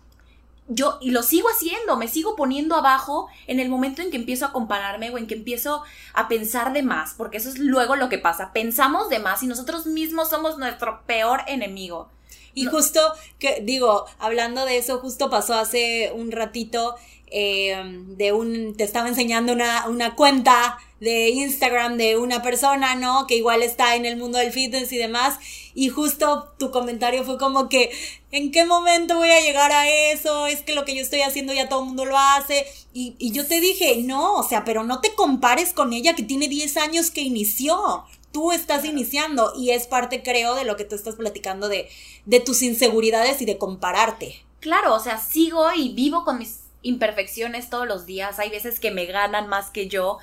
yo, 0.68 0.98
y 1.00 1.10
lo 1.10 1.22
sigo 1.22 1.48
haciendo, 1.48 1.96
me 1.96 2.08
sigo 2.08 2.36
poniendo 2.36 2.76
abajo 2.76 3.28
en 3.46 3.60
el 3.60 3.68
momento 3.68 4.00
en 4.00 4.10
que 4.10 4.16
empiezo 4.16 4.46
a 4.46 4.52
compararme 4.52 5.10
o 5.10 5.18
en 5.18 5.26
que 5.26 5.34
empiezo 5.34 5.82
a 6.14 6.28
pensar 6.28 6.72
de 6.72 6.82
más, 6.82 7.14
porque 7.14 7.38
eso 7.38 7.48
es 7.48 7.58
luego 7.58 7.96
lo 7.96 8.08
que 8.08 8.18
pasa, 8.18 8.52
pensamos 8.52 9.08
de 9.08 9.18
más 9.18 9.42
y 9.42 9.46
nosotros 9.46 9.86
mismos 9.86 10.30
somos 10.30 10.58
nuestro 10.58 11.02
peor 11.06 11.42
enemigo. 11.46 12.08
Y 12.54 12.66
justo, 12.66 13.00
que 13.38 13.60
digo, 13.62 14.04
hablando 14.18 14.64
de 14.66 14.76
eso, 14.76 14.98
justo 14.98 15.30
pasó 15.30 15.54
hace 15.54 16.12
un 16.14 16.30
ratito 16.30 16.96
eh, 17.32 17.74
de 18.08 18.32
un, 18.32 18.76
te 18.76 18.84
estaba 18.84 19.08
enseñando 19.08 19.52
una, 19.52 19.88
una 19.88 20.14
cuenta 20.14 20.78
de 21.02 21.30
Instagram 21.30 21.96
de 21.96 22.16
una 22.16 22.42
persona, 22.42 22.94
¿no? 22.94 23.26
Que 23.26 23.34
igual 23.34 23.62
está 23.62 23.96
en 23.96 24.06
el 24.06 24.16
mundo 24.16 24.38
del 24.38 24.52
fitness 24.52 24.92
y 24.92 24.98
demás. 24.98 25.38
Y 25.74 25.88
justo 25.88 26.52
tu 26.58 26.70
comentario 26.70 27.24
fue 27.24 27.38
como 27.38 27.68
que, 27.68 27.90
¿en 28.30 28.52
qué 28.52 28.64
momento 28.66 29.16
voy 29.16 29.30
a 29.30 29.40
llegar 29.40 29.72
a 29.72 29.88
eso? 29.88 30.46
Es 30.46 30.60
que 30.60 30.74
lo 30.74 30.84
que 30.84 30.94
yo 30.94 31.00
estoy 31.00 31.22
haciendo 31.22 31.52
ya 31.52 31.68
todo 31.68 31.80
el 31.80 31.86
mundo 31.86 32.04
lo 32.04 32.16
hace. 32.16 32.66
Y, 32.92 33.16
y 33.18 33.32
yo 33.32 33.46
te 33.48 33.60
dije, 33.60 33.96
no, 34.04 34.34
o 34.34 34.48
sea, 34.48 34.64
pero 34.64 34.84
no 34.84 35.00
te 35.00 35.12
compares 35.14 35.72
con 35.72 35.92
ella 35.92 36.14
que 36.14 36.22
tiene 36.22 36.46
10 36.46 36.76
años 36.76 37.10
que 37.10 37.22
inició. 37.22 38.04
Tú 38.30 38.52
estás 38.52 38.84
iniciando 38.84 39.52
y 39.56 39.70
es 39.70 39.88
parte, 39.88 40.22
creo, 40.22 40.54
de 40.54 40.64
lo 40.64 40.76
que 40.76 40.84
tú 40.84 40.94
estás 40.94 41.16
platicando 41.16 41.68
de, 41.68 41.88
de 42.26 42.38
tus 42.40 42.62
inseguridades 42.62 43.42
y 43.42 43.44
de 43.44 43.58
compararte. 43.58 44.36
Claro, 44.60 44.94
o 44.94 45.00
sea, 45.00 45.18
sigo 45.18 45.66
y 45.74 45.92
vivo 45.92 46.24
con 46.24 46.38
mis 46.38 46.61
imperfecciones 46.82 47.70
todos 47.70 47.86
los 47.86 48.06
días. 48.06 48.38
Hay 48.38 48.50
veces 48.50 48.80
que 48.80 48.90
me 48.90 49.06
ganan 49.06 49.48
más 49.48 49.70
que 49.70 49.88
yo 49.88 50.18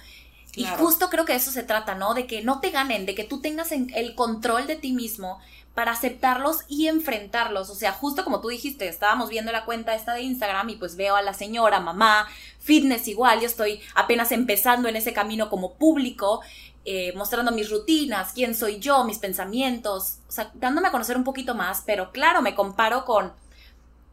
y 0.56 0.66
justo 0.66 1.10
creo 1.10 1.26
que 1.26 1.36
eso 1.36 1.52
se 1.52 1.64
trata, 1.64 1.96
¿no? 1.96 2.14
De 2.14 2.28
que 2.28 2.42
no 2.42 2.60
te 2.60 2.72
ganen, 2.72 3.06
de 3.06 3.16
que 3.16 3.24
tú 3.24 3.40
tengas 3.40 3.72
el 3.72 4.16
control 4.16 4.68
de 4.68 4.76
ti 4.76 4.94
mismo 4.94 5.40
para 5.74 5.92
aceptarlos 5.92 6.66
y 6.68 6.88
enfrentarlos. 6.88 7.70
O 7.70 7.76
sea, 7.76 7.94
justo 7.94 8.26
como 8.26 8.42
tú 8.42 8.50
dijiste, 8.50 8.88
estábamos 8.88 9.30
viendo 9.30 9.52
la 9.52 9.64
cuenta 9.64 9.96
esta 9.96 10.14
de 10.14 10.24
Instagram 10.24 10.70
y 10.72 10.76
pues 10.76 10.98
veo 10.98 11.16
a 11.16 11.22
la 11.22 11.34
señora, 11.34 11.80
mamá, 11.80 12.28
fitness 12.60 13.08
igual, 13.08 13.40
yo 13.40 13.48
estoy 13.48 13.80
apenas 13.96 14.34
empezando 14.34 14.90
en 14.90 14.98
ese 14.98 15.14
camino 15.14 15.50
como 15.50 15.76
público, 15.76 16.42
eh, 16.84 17.14
mostrando 17.16 17.52
mis 17.52 17.70
rutinas, 17.70 18.34
quién 18.34 18.56
soy 18.56 18.80
yo, 18.80 19.04
mis 19.06 19.20
pensamientos, 19.20 20.18
o 20.28 20.32
sea, 20.32 20.52
dándome 20.56 20.90
a 20.90 20.92
conocer 20.92 21.16
un 21.16 21.24
poquito 21.24 21.56
más, 21.56 21.84
pero 21.86 22.12
claro, 22.12 22.42
me 22.42 22.56
comparo 22.56 23.06
con 23.06 23.32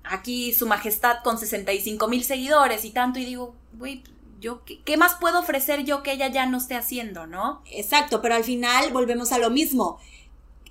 aquí 0.08 0.52
su 0.52 0.66
majestad 0.66 1.18
con 1.22 1.38
65 1.38 2.08
mil 2.08 2.24
seguidores 2.24 2.84
y 2.84 2.90
tanto 2.90 3.18
y 3.18 3.24
digo, 3.24 3.54
güey, 3.74 4.02
yo, 4.40 4.62
¿qué, 4.64 4.96
más 4.96 5.14
puedo 5.14 5.40
ofrecer 5.40 5.84
yo 5.84 6.02
que 6.02 6.12
ella 6.12 6.28
ya 6.28 6.46
no 6.46 6.58
esté 6.58 6.74
haciendo, 6.74 7.26
no? 7.26 7.62
Exacto, 7.70 8.20
pero 8.20 8.34
al 8.34 8.44
final 8.44 8.92
volvemos 8.92 9.32
a 9.32 9.38
lo 9.38 9.50
mismo. 9.50 9.98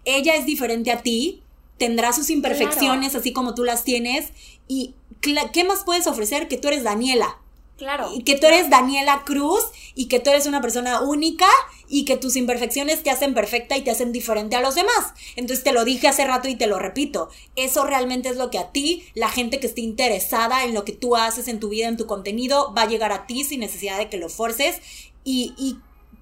Ella 0.06 0.36
es 0.36 0.46
diferente 0.46 0.92
a 0.92 1.02
ti, 1.02 1.42
tendrá 1.78 2.14
sus 2.14 2.30
imperfecciones 2.30 3.16
así 3.16 3.34
como 3.34 3.56
tú 3.56 3.64
las 3.64 3.84
tienes 3.84 4.32
y 4.68 4.94
¿qué 5.22 5.64
más 5.64 5.84
puedes 5.84 6.08
ofrecer 6.08 6.48
que 6.48 6.58
tú 6.58 6.68
eres 6.68 6.84
Daniela? 6.84 7.40
Claro. 7.78 8.10
Y 8.14 8.24
que 8.24 8.38
tú 8.38 8.48
eres 8.48 8.70
Daniela 8.70 9.24
Cruz 9.26 9.64
y 9.96 10.08
que 10.08 10.20
tú 10.20 10.30
eres 10.30 10.46
una 10.46 10.62
persona 10.62 11.02
única 11.02 11.48
y 11.90 12.06
que 12.06 12.16
tus 12.16 12.38
imperfecciones 12.38 13.04
te 13.04 13.10
hacen 13.10 13.34
perfecta 13.34 13.76
y 13.76 13.82
te 13.82 13.92
hacen 13.92 14.14
diferente 14.14 14.56
a 14.56 14.62
los 14.62 14.76
demás. 14.76 15.14
Entonces 15.36 15.64
te 15.64 15.74
lo 15.74 15.84
dije 15.84 16.08
hace 16.08 16.26
rato 16.26 16.48
y 16.48 16.56
te 16.56 16.68
lo 16.68 16.80
repito. 16.80 17.30
Eso 17.56 17.86
realmente 17.86 18.30
es 18.30 18.38
lo 18.38 18.50
que 18.50 18.60
a 18.60 18.72
ti, 18.72 19.06
la 19.14 19.30
gente 19.30 19.60
que 19.60 19.68
esté 19.68 19.82
interesada 19.82 20.64
en 20.64 20.74
lo 20.74 20.86
que 20.86 20.94
tú 20.94 21.18
haces 21.18 21.50
en 21.50 21.60
tu 21.60 21.70
vida, 21.70 21.88
en 21.88 21.98
tu 21.98 22.06
contenido, 22.06 22.74
va 22.74 22.84
a 22.84 22.88
llegar 22.88 23.12
a 23.12 23.28
ti 23.28 23.44
sin 23.44 23.60
necesidad 23.60 23.98
de 23.98 24.10
que 24.10 24.18
lo 24.18 24.30
forces. 24.30 24.78
Y, 25.26 25.54
y 25.58 25.78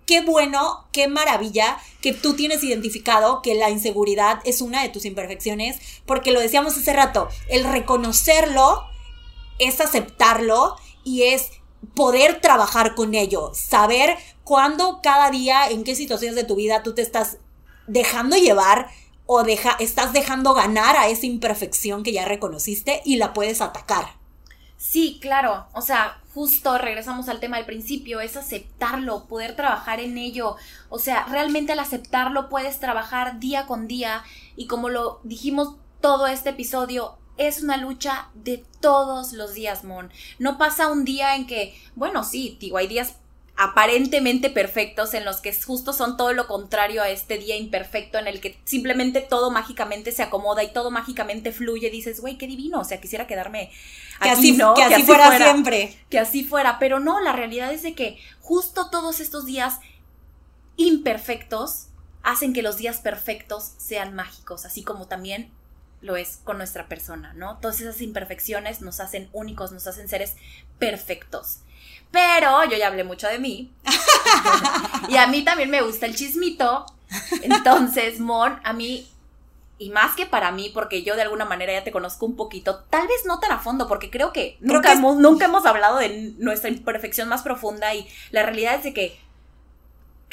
qué 0.07 0.21
bueno, 0.21 0.85
qué 0.91 1.07
maravilla 1.07 1.77
que 2.01 2.13
tú 2.13 2.35
tienes 2.35 2.63
identificado 2.63 3.41
que 3.41 3.53
la 3.53 3.69
inseguridad 3.69 4.39
es 4.43 4.61
una 4.61 4.81
de 4.81 4.89
tus 4.89 5.05
imperfecciones, 5.05 5.77
porque 6.05 6.31
lo 6.31 6.39
decíamos 6.39 6.75
hace 6.77 6.93
rato, 6.93 7.29
el 7.47 7.63
reconocerlo 7.63 8.83
es 9.59 9.79
aceptarlo 9.79 10.75
y 11.03 11.23
es 11.23 11.51
poder 11.95 12.39
trabajar 12.41 12.95
con 12.95 13.13
ello, 13.13 13.51
saber 13.53 14.17
cuándo 14.43 14.99
cada 15.01 15.29
día, 15.31 15.69
en 15.69 15.83
qué 15.83 15.95
situaciones 15.95 16.35
de 16.35 16.43
tu 16.43 16.55
vida 16.55 16.83
tú 16.83 16.93
te 16.93 17.01
estás 17.01 17.37
dejando 17.87 18.35
llevar 18.35 18.89
o 19.25 19.43
deja, 19.43 19.75
estás 19.79 20.13
dejando 20.13 20.53
ganar 20.53 20.95
a 20.95 21.07
esa 21.07 21.25
imperfección 21.25 22.03
que 22.03 22.13
ya 22.13 22.25
reconociste 22.25 23.01
y 23.05 23.17
la 23.17 23.33
puedes 23.33 23.61
atacar. 23.61 24.17
Sí, 24.77 25.17
claro, 25.21 25.67
o 25.73 25.81
sea, 25.81 26.21
justo 26.33 26.77
regresamos 26.77 27.29
al 27.29 27.39
tema 27.39 27.55
del 27.55 27.65
principio, 27.65 28.19
es 28.19 28.35
aceptarlo, 28.35 29.27
poder 29.27 29.55
trabajar 29.55 30.01
en 30.01 30.17
ello, 30.17 30.57
o 30.89 30.99
sea, 30.99 31.25
realmente 31.25 31.71
al 31.71 31.79
aceptarlo 31.79 32.49
puedes 32.49 32.79
trabajar 32.79 33.39
día 33.39 33.65
con 33.65 33.87
día 33.87 34.23
y 34.57 34.67
como 34.67 34.89
lo 34.89 35.21
dijimos 35.23 35.75
todo 36.01 36.27
este 36.27 36.49
episodio, 36.49 37.17
es 37.37 37.61
una 37.61 37.77
lucha 37.77 38.29
de 38.33 38.63
todos 38.79 39.33
los 39.33 39.53
días, 39.53 39.83
Mon. 39.83 40.11
No 40.39 40.57
pasa 40.57 40.89
un 40.91 41.05
día 41.05 41.35
en 41.35 41.47
que, 41.47 41.79
bueno, 41.95 42.23
sí, 42.23 42.57
digo, 42.59 42.77
hay 42.77 42.87
días 42.87 43.15
aparentemente 43.55 44.49
perfectos 44.49 45.13
en 45.13 45.25
los 45.25 45.39
que 45.39 45.53
justo 45.53 45.93
son 45.93 46.17
todo 46.17 46.33
lo 46.33 46.47
contrario 46.47 47.03
a 47.03 47.09
este 47.09 47.37
día 47.37 47.55
imperfecto 47.55 48.17
en 48.17 48.27
el 48.27 48.41
que 48.41 48.57
simplemente 48.63 49.21
todo 49.21 49.51
mágicamente 49.51 50.11
se 50.11 50.23
acomoda 50.23 50.63
y 50.63 50.73
todo 50.73 50.89
mágicamente 50.89 51.51
fluye, 51.51 51.91
dices, 51.91 52.19
güey, 52.19 52.37
qué 52.37 52.47
divino, 52.47 52.79
o 52.79 52.83
sea, 52.83 52.99
quisiera 52.99 53.27
quedarme 53.27 53.71
que 54.21 54.29
así, 54.29 54.53
¿no? 54.53 54.73
Que, 54.73 54.83
así, 54.83 55.03
fuera, 55.03 55.27
fuera, 55.27 55.51
siempre. 55.51 55.95
Que 56.09 56.17
así 56.17 56.43
fuera, 56.43 56.79
pero 56.79 56.99
no, 56.99 57.19
la 57.19 57.31
realidad 57.31 57.71
es 57.71 57.83
de 57.83 57.93
que 57.93 58.17
justo 58.41 58.89
todos 58.89 59.19
estos 59.19 59.45
días 59.45 59.79
imperfectos 60.75 61.87
hacen 62.23 62.53
que 62.53 62.63
los 62.63 62.77
días 62.77 63.01
perfectos 63.01 63.73
sean 63.77 64.15
mágicos, 64.15 64.65
así 64.65 64.83
como 64.83 65.07
también 65.07 65.51
lo 66.03 66.17
es 66.17 66.39
con 66.43 66.57
nuestra 66.57 66.87
persona, 66.87 67.33
¿no? 67.33 67.57
Todas 67.57 67.81
esas 67.81 68.01
imperfecciones 68.01 68.81
nos 68.81 68.99
hacen 68.99 69.29
únicos, 69.31 69.71
nos 69.71 69.87
hacen 69.87 70.07
seres 70.07 70.35
perfectos. 70.77 71.59
Pero 72.11 72.63
yo 72.65 72.77
ya 72.77 72.87
hablé 72.87 73.03
mucho 73.03 73.27
de 73.27 73.39
mí. 73.39 73.71
y 75.09 75.15
a 75.15 75.27
mí 75.27 75.43
también 75.43 75.71
me 75.71 75.81
gusta 75.81 76.05
el 76.05 76.15
chismito. 76.15 76.85
Entonces, 77.41 78.19
Mon, 78.19 78.59
a 78.63 78.73
mí, 78.73 79.09
y 79.79 79.89
más 79.89 80.15
que 80.15 80.25
para 80.25 80.51
mí, 80.51 80.69
porque 80.73 81.03
yo 81.03 81.15
de 81.15 81.23
alguna 81.23 81.45
manera 81.45 81.73
ya 81.73 81.83
te 81.83 81.91
conozco 81.91 82.25
un 82.25 82.35
poquito, 82.35 82.83
tal 82.89 83.07
vez 83.07 83.25
no 83.25 83.39
tan 83.39 83.51
a 83.51 83.59
fondo, 83.59 83.87
porque 83.87 84.11
creo 84.11 84.33
que, 84.33 84.57
nunca, 84.59 84.91
Hemos, 84.91 85.17
nunca 85.17 85.45
hemos 85.45 85.65
hablado 85.65 85.97
de 85.97 86.33
nuestra 86.37 86.69
imperfección 86.69 87.29
más 87.29 87.41
profunda 87.41 87.95
y 87.95 88.07
la 88.31 88.43
realidad 88.43 88.75
es 88.75 88.83
de 88.83 88.93
que 88.93 89.19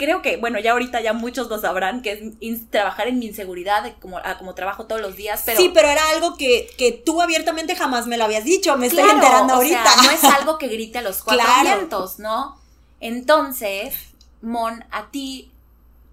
creo 0.01 0.23
que, 0.23 0.39
bueno, 0.39 0.59
ya 0.59 0.73
ahorita 0.73 1.03
ya 1.03 1.13
muchos 1.13 1.49
lo 1.49 1.61
sabrán, 1.61 2.01
que 2.01 2.33
es 2.41 2.71
trabajar 2.71 3.07
en 3.07 3.19
mi 3.19 3.27
inseguridad, 3.27 3.93
como, 4.01 4.19
como 4.39 4.55
trabajo 4.55 4.87
todos 4.87 5.03
los 5.03 5.15
días, 5.15 5.43
pero... 5.45 5.61
Sí, 5.61 5.71
pero 5.75 5.89
era 5.89 6.01
algo 6.15 6.39
que, 6.39 6.71
que 6.79 6.91
tú 6.93 7.21
abiertamente 7.21 7.77
jamás 7.77 8.07
me 8.07 8.17
lo 8.17 8.25
habías 8.25 8.45
dicho, 8.45 8.75
me 8.79 8.87
estoy 8.87 9.09
enterando 9.11 9.53
ahorita. 9.53 9.97
no 10.03 10.11
es 10.11 10.25
algo 10.25 10.57
que 10.57 10.69
grite 10.69 11.01
a 11.01 11.03
los 11.03 11.23
cuatro 11.23 11.45
vientos, 11.63 12.19
¿no? 12.19 12.59
Entonces, 13.01 13.95
Mon, 14.41 14.87
a 14.91 15.11
ti, 15.11 15.51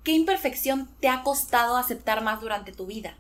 ¿qué 0.04 0.12
imperfección 0.12 0.90
te 1.00 1.08
ha 1.08 1.24
costado 1.24 1.78
aceptar 1.78 2.22
más 2.22 2.42
durante 2.42 2.74
tu 2.74 2.88
vida? 2.88 3.16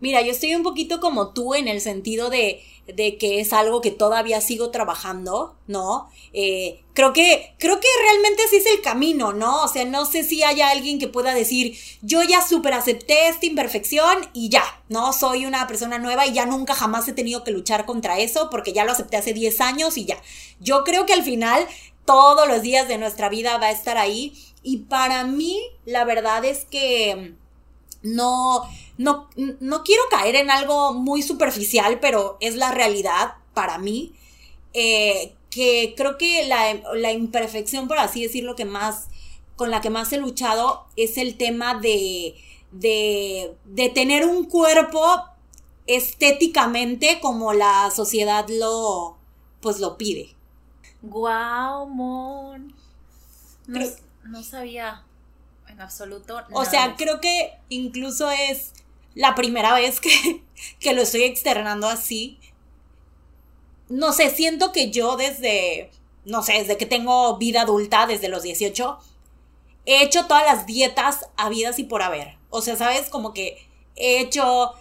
Mira, 0.00 0.22
yo 0.22 0.32
estoy 0.32 0.54
un 0.54 0.62
poquito 0.62 1.00
como 1.00 1.32
tú 1.32 1.54
en 1.54 1.68
el 1.68 1.80
sentido 1.80 2.30
de, 2.30 2.62
de 2.86 3.18
que 3.18 3.40
es 3.40 3.52
algo 3.52 3.80
que 3.80 3.90
todavía 3.90 4.40
sigo 4.40 4.70
trabajando, 4.70 5.56
¿no? 5.66 6.08
Eh, 6.32 6.82
creo 6.94 7.12
que, 7.12 7.54
creo 7.58 7.80
que 7.80 7.88
realmente 8.02 8.42
así 8.44 8.56
es 8.56 8.66
el 8.66 8.80
camino, 8.80 9.32
¿no? 9.32 9.62
O 9.62 9.68
sea, 9.68 9.84
no 9.84 10.04
sé 10.06 10.24
si 10.24 10.42
haya 10.42 10.70
alguien 10.70 10.98
que 10.98 11.08
pueda 11.08 11.34
decir, 11.34 11.76
yo 12.02 12.22
ya 12.22 12.46
super 12.46 12.74
acepté 12.74 13.28
esta 13.28 13.46
imperfección 13.46 14.28
y 14.32 14.48
ya, 14.48 14.64
¿no? 14.88 15.12
Soy 15.12 15.46
una 15.46 15.66
persona 15.66 15.98
nueva 15.98 16.26
y 16.26 16.32
ya 16.32 16.46
nunca 16.46 16.74
jamás 16.74 17.08
he 17.08 17.12
tenido 17.12 17.44
que 17.44 17.50
luchar 17.50 17.86
contra 17.86 18.18
eso 18.18 18.48
porque 18.50 18.72
ya 18.72 18.84
lo 18.84 18.92
acepté 18.92 19.16
hace 19.16 19.32
10 19.32 19.60
años 19.60 19.96
y 19.96 20.06
ya. 20.06 20.20
Yo 20.60 20.84
creo 20.84 21.06
que 21.06 21.12
al 21.12 21.22
final 21.22 21.66
todos 22.04 22.48
los 22.48 22.62
días 22.62 22.88
de 22.88 22.98
nuestra 22.98 23.28
vida 23.28 23.58
va 23.58 23.66
a 23.66 23.70
estar 23.70 23.98
ahí 23.98 24.32
y 24.62 24.78
para 24.78 25.24
mí 25.24 25.60
la 25.84 26.04
verdad 26.04 26.44
es 26.44 26.64
que 26.64 27.34
no, 28.02 28.62
no, 28.98 29.28
no 29.36 29.82
quiero 29.84 30.02
caer 30.10 30.36
en 30.36 30.50
algo 30.50 30.94
muy 30.94 31.22
superficial, 31.22 32.00
pero 32.00 32.36
es 32.40 32.56
la 32.56 32.72
realidad 32.72 33.34
para 33.54 33.78
mí. 33.78 34.14
Eh, 34.72 35.34
que 35.50 35.94
creo 35.96 36.16
que 36.16 36.46
la, 36.46 37.12
imperfección, 37.12 37.88
por 37.88 37.98
así 37.98 38.22
decirlo, 38.22 38.54
que 38.54 38.64
más, 38.64 39.08
con 39.56 39.70
la 39.70 39.80
que 39.80 39.90
más 39.90 40.12
he 40.12 40.18
luchado 40.18 40.86
es 40.96 41.18
el 41.18 41.36
tema 41.36 41.74
de, 41.74 42.36
de, 42.70 43.56
de 43.64 43.88
tener 43.88 44.24
un 44.24 44.44
cuerpo 44.44 45.04
estéticamente 45.86 47.18
como 47.20 47.52
la 47.52 47.90
sociedad 47.90 48.46
lo, 48.48 49.16
pues 49.60 49.80
lo 49.80 49.98
pide. 49.98 50.36
Guau, 51.02 51.88
mon. 51.88 52.72
no 53.66 54.42
sabía 54.44 55.04
en 55.80 55.84
absoluto. 55.84 56.42
O 56.52 56.64
sea, 56.64 56.94
creo 56.96 57.20
que 57.20 57.54
incluso 57.68 58.30
es 58.30 58.72
la 59.14 59.34
primera 59.34 59.74
vez 59.74 60.00
que, 60.00 60.42
que 60.78 60.92
lo 60.92 61.02
estoy 61.02 61.22
externando 61.22 61.88
así. 61.88 62.38
No 63.88 64.12
sé, 64.12 64.30
siento 64.30 64.72
que 64.72 64.90
yo 64.90 65.16
desde, 65.16 65.90
no 66.24 66.42
sé, 66.42 66.52
desde 66.52 66.76
que 66.76 66.86
tengo 66.86 67.36
vida 67.38 67.62
adulta, 67.62 68.06
desde 68.06 68.28
los 68.28 68.42
18, 68.42 68.98
he 69.86 70.02
hecho 70.02 70.26
todas 70.26 70.44
las 70.44 70.66
dietas 70.66 71.26
habidas 71.36 71.78
y 71.78 71.84
por 71.84 72.02
haber. 72.02 72.36
O 72.50 72.62
sea, 72.62 72.76
¿sabes? 72.76 73.08
Como 73.08 73.32
que 73.32 73.66
he 73.96 74.20
hecho, 74.20 74.74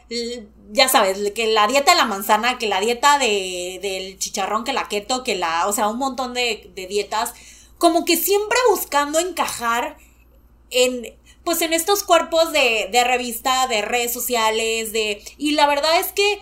ya 0.72 0.90
sabes, 0.90 1.32
que 1.32 1.48
la 1.48 1.66
dieta 1.68 1.92
de 1.92 1.98
la 1.98 2.06
manzana, 2.06 2.60
que 2.60 2.68
la 2.68 2.80
dieta 2.80 3.18
de, 3.18 3.80
del 3.82 4.20
chicharrón, 4.20 4.64
que 4.64 4.74
la 4.74 4.88
keto, 4.88 5.24
que 5.24 5.36
la, 5.36 5.68
o 5.68 5.74
sea, 5.74 5.88
un 5.88 5.98
montón 5.98 6.34
de, 6.34 6.72
de 6.76 6.86
dietas, 6.86 7.34
como 7.80 8.06
que 8.06 8.16
siempre 8.16 8.58
buscando 8.70 9.20
encajar 9.20 9.98
en, 10.72 11.14
pues 11.44 11.62
en 11.62 11.74
estos 11.74 12.04
cuerpos 12.04 12.52
de, 12.52 12.90
de 12.92 13.04
revista, 13.04 13.68
de 13.68 13.82
redes 13.82 14.14
sociales, 14.14 14.92
de... 14.94 15.24
Y 15.38 15.52
la 15.52 15.68
verdad 15.68 16.00
es 16.00 16.12
que 16.12 16.40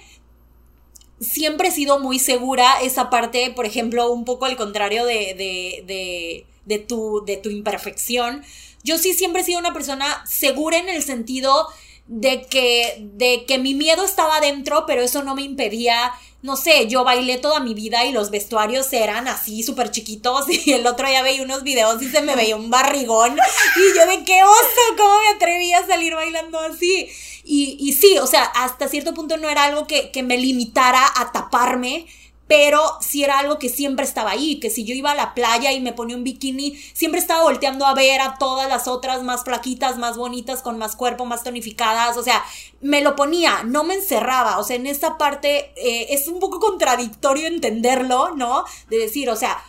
siempre 1.20 1.70
he 1.70 1.72
sido 1.72 2.00
muy 2.00 2.20
segura 2.20 2.82
esa 2.82 3.10
parte, 3.10 3.52
por 3.52 3.66
ejemplo, 3.66 4.12
un 4.12 4.26
poco 4.26 4.46
al 4.46 4.58
contrario 4.58 5.06
de, 5.06 5.34
de, 5.34 5.84
de, 5.86 6.46
de, 6.66 6.80
tu, 6.80 7.24
de 7.26 7.38
tu 7.38 7.50
imperfección. 7.50 8.44
Yo 8.84 8.98
sí 8.98 9.13
siempre 9.13 9.42
he 9.42 9.46
sido 9.46 9.60
una 9.60 9.74
persona 9.74 10.24
segura 10.26 10.78
en 10.78 10.90
el 10.90 11.04
sentido 11.04 11.68
de 12.08 12.46
que, 12.46 12.98
de 13.13 13.46
que 13.46 13.58
mi 13.58 13.74
miedo 13.74 14.04
estaba 14.04 14.39
dentro, 14.39 14.86
pero 14.86 15.02
eso 15.02 15.24
no 15.24 15.36
me 15.36 15.43
impedía 15.43 16.13
no 16.43 16.56
sé, 16.56 16.88
yo 16.88 17.04
bailé 17.04 17.38
toda 17.38 17.60
mi 17.60 17.74
vida 17.74 18.06
y 18.06 18.12
los 18.12 18.30
vestuarios 18.30 18.93
eran 18.93 19.28
así 19.28 19.63
súper 19.63 19.91
chiquitos 19.91 20.46
y 20.65 20.72
el 20.72 20.86
otro 20.86 21.08
día 21.08 21.24
veía 21.24 21.41
unos 21.41 21.63
videos 21.63 22.02
y 22.02 22.10
se 22.10 22.22
me 22.22 22.36
veía 22.36 22.56
un 22.56 22.70
barrigón 22.70 23.34
y 23.76 23.98
yo 23.98 24.06
de 24.08 24.24
qué 24.24 24.43
oso, 24.43 24.96
¿cómo 24.98 25.20
me 25.20 25.36
atreví 25.36 25.74
a 25.74 25.86
salir 25.86 26.13
bailando 26.13 26.60
así? 26.60 27.10
Y, 27.43 27.78
y 27.80 27.93
sí, 27.93 28.17
o 28.20 28.28
sea, 28.28 28.43
hasta 28.43 28.88
cierto 28.88 29.13
punto 29.13 29.38
no 29.38 29.50
era 29.50 29.63
algo 29.63 29.88
que, 29.88 30.12
que 30.12 30.22
me 30.22 30.38
limitara 30.38 31.02
a 31.15 31.32
taparme, 31.32 32.06
pero 32.47 32.81
sí 33.01 33.23
era 33.23 33.39
algo 33.39 33.60
que 33.60 33.69
siempre 33.69 34.05
estaba 34.05 34.31
ahí, 34.31 34.60
que 34.60 34.69
si 34.69 34.86
yo 34.86 34.93
iba 34.93 35.12
a 35.12 35.15
la 35.15 35.33
playa 35.33 35.71
y 35.73 35.81
me 35.81 35.93
ponía 35.93 36.15
un 36.15 36.23
bikini, 36.23 36.77
siempre 36.93 37.19
estaba 37.19 37.43
volteando 37.43 37.86
a 37.86 37.93
ver 37.93 38.21
a 38.21 38.38
todas 38.38 38.69
las 38.69 38.88
otras 38.88 39.23
más 39.23 39.43
flaquitas, 39.43 39.97
más 39.97 40.17
bonitas, 40.17 40.62
con 40.62 40.77
más 40.77 40.95
cuerpo, 40.95 41.25
más 41.25 41.43
tonificadas, 41.43 42.17
o 42.17 42.23
sea, 42.23 42.43
me 42.81 43.01
lo 43.01 43.15
ponía, 43.15 43.63
no 43.63 43.83
me 43.83 43.95
encerraba, 43.95 44.60
o 44.60 44.63
sea, 44.63 44.77
en 44.77 44.88
esta 44.88 45.17
parte 45.17 45.73
eh, 45.75 46.07
es 46.13 46.27
un 46.27 46.39
poco 46.39 46.60
contradictorio 46.60 47.47
entenderlo, 47.47 48.36
¿no? 48.36 48.63
De 48.89 48.97
decir, 48.97 49.29
o 49.29 49.36
sea, 49.36 49.62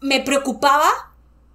me 0.00 0.20
preocupaba, 0.20 0.90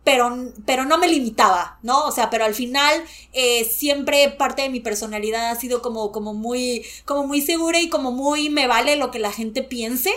pero, 0.03 0.51
pero 0.65 0.85
no 0.85 0.97
me 0.97 1.07
limitaba, 1.07 1.79
¿no? 1.83 2.05
O 2.05 2.11
sea, 2.11 2.29
pero 2.29 2.45
al 2.45 2.55
final 2.55 3.03
eh, 3.33 3.65
siempre 3.65 4.29
parte 4.29 4.63
de 4.63 4.69
mi 4.69 4.79
personalidad 4.79 5.51
ha 5.51 5.55
sido 5.55 5.81
como, 5.81 6.11
como 6.11 6.33
muy, 6.33 6.85
como 7.05 7.27
muy 7.27 7.41
segura 7.41 7.79
y 7.79 7.89
como 7.89 8.11
muy 8.11 8.49
me 8.49 8.67
vale 8.67 8.95
lo 8.95 9.11
que 9.11 9.19
la 9.19 9.31
gente 9.31 9.63
piense, 9.63 10.11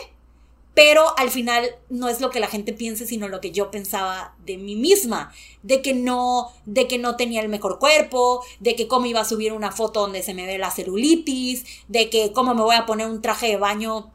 pero 0.74 1.16
al 1.18 1.30
final 1.30 1.70
no 1.88 2.08
es 2.08 2.20
lo 2.20 2.30
que 2.30 2.40
la 2.40 2.48
gente 2.48 2.72
piense, 2.72 3.06
sino 3.06 3.28
lo 3.28 3.40
que 3.40 3.52
yo 3.52 3.70
pensaba 3.70 4.34
de 4.44 4.58
mí 4.58 4.74
misma, 4.74 5.32
de 5.62 5.80
que 5.82 5.94
no, 5.94 6.50
de 6.66 6.88
que 6.88 6.98
no 6.98 7.16
tenía 7.16 7.40
el 7.40 7.48
mejor 7.48 7.78
cuerpo, 7.78 8.44
de 8.58 8.74
que 8.74 8.88
cómo 8.88 9.06
iba 9.06 9.20
a 9.20 9.24
subir 9.24 9.52
una 9.52 9.70
foto 9.70 10.00
donde 10.00 10.22
se 10.22 10.34
me 10.34 10.46
ve 10.46 10.58
la 10.58 10.72
celulitis, 10.72 11.64
de 11.87 12.10
que 12.10 12.32
cómo 12.32 12.54
me 12.54 12.62
voy 12.62 12.74
a 12.74 12.87
poner 12.87 13.06
un 13.06 13.22
traje 13.22 13.46
de 13.46 13.56
baño 13.56 14.10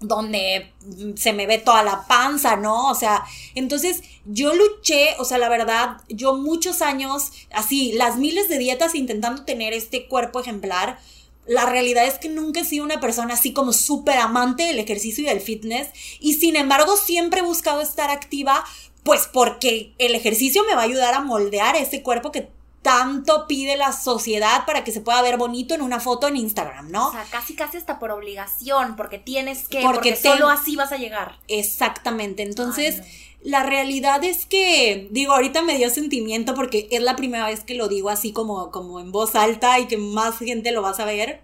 donde 0.00 0.72
se 1.14 1.32
me 1.32 1.46
ve 1.46 1.58
toda 1.58 1.84
la 1.84 2.06
panza, 2.08 2.56
¿no? 2.56 2.90
O 2.90 2.94
sea, 2.96 3.22
entonces 3.54 4.02
yo 4.24 4.52
luché, 4.54 5.14
o 5.18 5.24
sea, 5.24 5.38
la 5.38 5.48
verdad, 5.48 5.98
yo 6.08 6.34
muchos 6.34 6.82
años, 6.82 7.30
así, 7.52 7.92
las 7.92 8.16
miles 8.16 8.48
de 8.48 8.58
dietas 8.58 8.96
intentando 8.96 9.44
tener 9.44 9.72
este 9.72 10.08
cuerpo 10.08 10.40
ejemplar, 10.40 10.98
la 11.46 11.66
realidad 11.66 12.06
es 12.06 12.18
que 12.18 12.28
nunca 12.28 12.60
he 12.60 12.64
sido 12.64 12.84
una 12.84 13.00
persona 13.00 13.34
así 13.34 13.52
como 13.52 13.72
súper 13.72 14.18
amante 14.18 14.64
del 14.64 14.78
ejercicio 14.78 15.24
y 15.24 15.26
del 15.26 15.40
fitness 15.40 15.88
y 16.20 16.34
sin 16.34 16.56
embargo 16.56 16.96
siempre 16.96 17.40
he 17.40 17.44
buscado 17.44 17.80
estar 17.80 18.10
activa 18.10 18.64
pues 19.02 19.28
porque 19.32 19.92
el 19.98 20.14
ejercicio 20.14 20.64
me 20.64 20.74
va 20.74 20.82
a 20.82 20.84
ayudar 20.84 21.14
a 21.14 21.20
moldear 21.20 21.74
ese 21.76 22.02
cuerpo 22.02 22.30
que 22.30 22.48
tanto 22.82 23.46
pide 23.46 23.76
la 23.76 23.92
sociedad 23.92 24.66
para 24.66 24.84
que 24.84 24.92
se 24.92 25.00
pueda 25.00 25.22
ver 25.22 25.36
bonito 25.36 25.74
en 25.74 25.82
una 25.82 26.00
foto 26.00 26.26
en 26.26 26.36
Instagram, 26.36 26.90
¿no? 26.90 27.08
O 27.08 27.12
sea, 27.12 27.24
casi 27.30 27.54
casi 27.54 27.76
hasta 27.76 28.00
por 28.00 28.10
obligación, 28.10 28.96
porque 28.96 29.18
tienes 29.18 29.68
que, 29.68 29.82
porque, 29.82 30.16
solo 30.16 30.48
así 30.48 30.74
vas 30.74 30.90
a 30.90 30.96
llegar. 30.96 31.38
Exactamente, 31.46 32.42
entonces 32.42 33.02
la 33.44 33.64
realidad 33.64 34.22
es 34.22 34.46
que, 34.46 35.08
digo, 35.10 35.32
ahorita 35.32 35.62
me 35.62 35.76
dio 35.76 35.90
sentimiento 35.90 36.54
porque 36.54 36.88
es 36.90 37.02
la 37.02 37.16
primera 37.16 37.46
vez 37.46 37.64
que 37.64 37.74
lo 37.74 37.88
digo 37.88 38.08
así 38.08 38.32
como, 38.32 38.70
como 38.70 39.00
en 39.00 39.10
voz 39.10 39.34
alta 39.34 39.80
y 39.80 39.86
que 39.86 39.96
más 39.96 40.38
gente 40.38 40.70
lo 40.70 40.82
va 40.82 40.90
a 40.90 40.94
saber. 40.94 41.40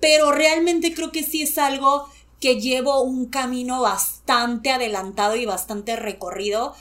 Pero 0.00 0.32
realmente 0.32 0.94
creo 0.94 1.12
que 1.12 1.22
sí 1.22 1.42
es 1.42 1.58
algo 1.58 2.08
que 2.40 2.60
llevo 2.60 3.02
un 3.02 3.26
camino 3.26 3.82
bastante 3.82 4.70
adelantado 4.70 5.36
y 5.36 5.44
bastante 5.44 5.96
recorrido. 5.96 6.74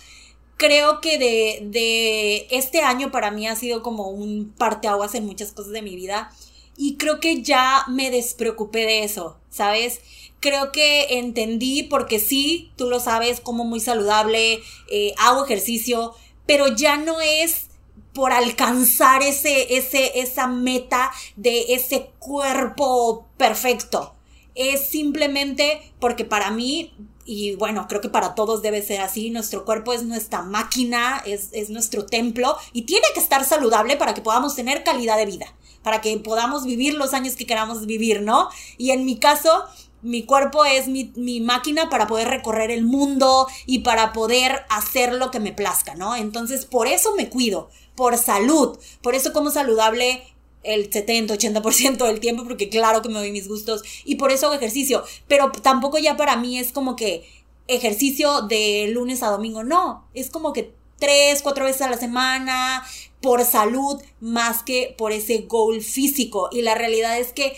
Creo 0.55 1.01
que 1.01 1.17
de, 1.17 1.67
de 1.69 2.47
este 2.49 2.81
año 2.81 3.11
para 3.11 3.31
mí 3.31 3.47
ha 3.47 3.55
sido 3.55 3.83
como 3.83 4.09
un 4.09 4.53
parteaguas 4.57 5.13
en 5.15 5.25
muchas 5.25 5.51
cosas 5.51 5.73
de 5.73 5.81
mi 5.81 5.95
vida. 5.95 6.31
Y 6.77 6.97
creo 6.97 7.19
que 7.19 7.41
ya 7.41 7.83
me 7.89 8.11
despreocupé 8.11 8.85
de 8.85 9.03
eso, 9.03 9.39
¿sabes? 9.49 9.99
creo 10.39 10.71
que 10.71 11.19
entendí, 11.19 11.83
porque 11.83 12.19
sí, 12.19 12.71
tú 12.75 12.89
lo 12.89 12.99
sabes, 12.99 13.39
como 13.41 13.63
muy 13.63 13.79
saludable, 13.79 14.61
eh, 14.89 15.13
hago 15.17 15.43
ejercicio, 15.43 16.13
pero 16.45 16.67
ya 16.67 16.97
no 16.97 17.19
es 17.21 17.67
por 18.13 18.31
alcanzar 18.31 19.21
ese, 19.21 19.77
ese, 19.77 20.19
esa 20.19 20.47
meta 20.47 21.11
de 21.35 21.73
ese 21.73 22.11
cuerpo 22.19 23.27
perfecto. 23.37 24.15
Es 24.55 24.87
simplemente 24.87 25.93
porque 25.99 26.25
para 26.25 26.49
mí, 26.49 26.95
y 27.25 27.55
bueno, 27.55 27.85
creo 27.87 28.01
que 28.01 28.09
para 28.09 28.33
todos 28.33 28.63
debe 28.63 28.81
ser 28.81 29.01
así, 29.01 29.29
nuestro 29.29 29.65
cuerpo 29.65 29.93
es 29.93 30.03
nuestra 30.03 30.41
máquina, 30.41 31.21
es, 31.27 31.49
es 31.51 31.69
nuestro 31.69 32.07
templo 32.07 32.57
y 32.73 32.83
tiene 32.83 33.05
que 33.13 33.19
estar 33.19 33.45
saludable 33.45 33.97
para 33.97 34.15
que 34.15 34.21
podamos 34.21 34.55
tener 34.55 34.83
calidad 34.83 35.17
de 35.17 35.27
vida, 35.27 35.53
para 35.83 36.01
que 36.01 36.17
podamos 36.17 36.65
vivir 36.65 36.93
los 36.95 37.13
años 37.13 37.35
que 37.35 37.45
queramos 37.45 37.85
vivir, 37.85 38.21
¿no? 38.21 38.49
Y 38.77 38.91
en 38.91 39.05
mi 39.05 39.17
caso, 39.17 39.65
mi 40.01 40.23
cuerpo 40.23 40.63
es 40.65 40.87
mi, 40.87 41.41
máquina 41.41 41.89
para 41.89 42.07
poder 42.07 42.27
recorrer 42.27 42.71
el 42.71 42.83
mundo 42.83 43.47
y 43.65 43.79
para 43.79 44.13
poder 44.13 44.65
hacer 44.69 45.13
lo 45.13 45.31
que 45.31 45.39
me 45.39 45.53
plazca, 45.53 45.95
¿no? 45.95 46.15
Entonces, 46.15 46.65
por 46.65 46.87
eso 46.87 47.13
me 47.15 47.29
cuido, 47.29 47.69
por 47.95 48.17
salud, 48.17 48.77
por 49.01 49.15
eso 49.15 49.33
como 49.33 49.49
saludable 49.49 50.23
el 50.63 50.91
70, 50.91 51.33
80% 51.33 52.05
del 52.05 52.19
tiempo, 52.19 52.43
porque 52.43 52.69
claro 52.69 53.01
que 53.01 53.09
me 53.09 53.19
doy 53.19 53.31
mis 53.31 53.47
gustos 53.47 53.83
y 54.05 54.15
por 54.15 54.31
eso 54.31 54.47
hago 54.47 54.55
ejercicio, 54.55 55.03
pero 55.27 55.51
tampoco 55.51 55.97
ya 55.97 56.17
para 56.17 56.35
mí 56.35 56.59
es 56.59 56.71
como 56.71 56.95
que 56.95 57.27
ejercicio 57.67 58.41
de 58.41 58.89
lunes 58.93 59.23
a 59.23 59.29
domingo, 59.29 59.63
no, 59.63 60.07
es 60.13 60.29
como 60.29 60.53
que 60.53 60.73
tres, 60.99 61.41
cuatro 61.41 61.65
veces 61.65 61.81
a 61.83 61.89
la 61.89 61.97
semana, 61.97 62.85
por 63.21 63.43
salud, 63.43 64.01
más 64.19 64.63
que 64.63 64.95
por 64.97 65.11
ese 65.11 65.39
goal 65.47 65.81
físico. 65.81 66.49
Y 66.51 66.61
la 66.61 66.75
realidad 66.75 67.17
es 67.17 67.33
que 67.33 67.57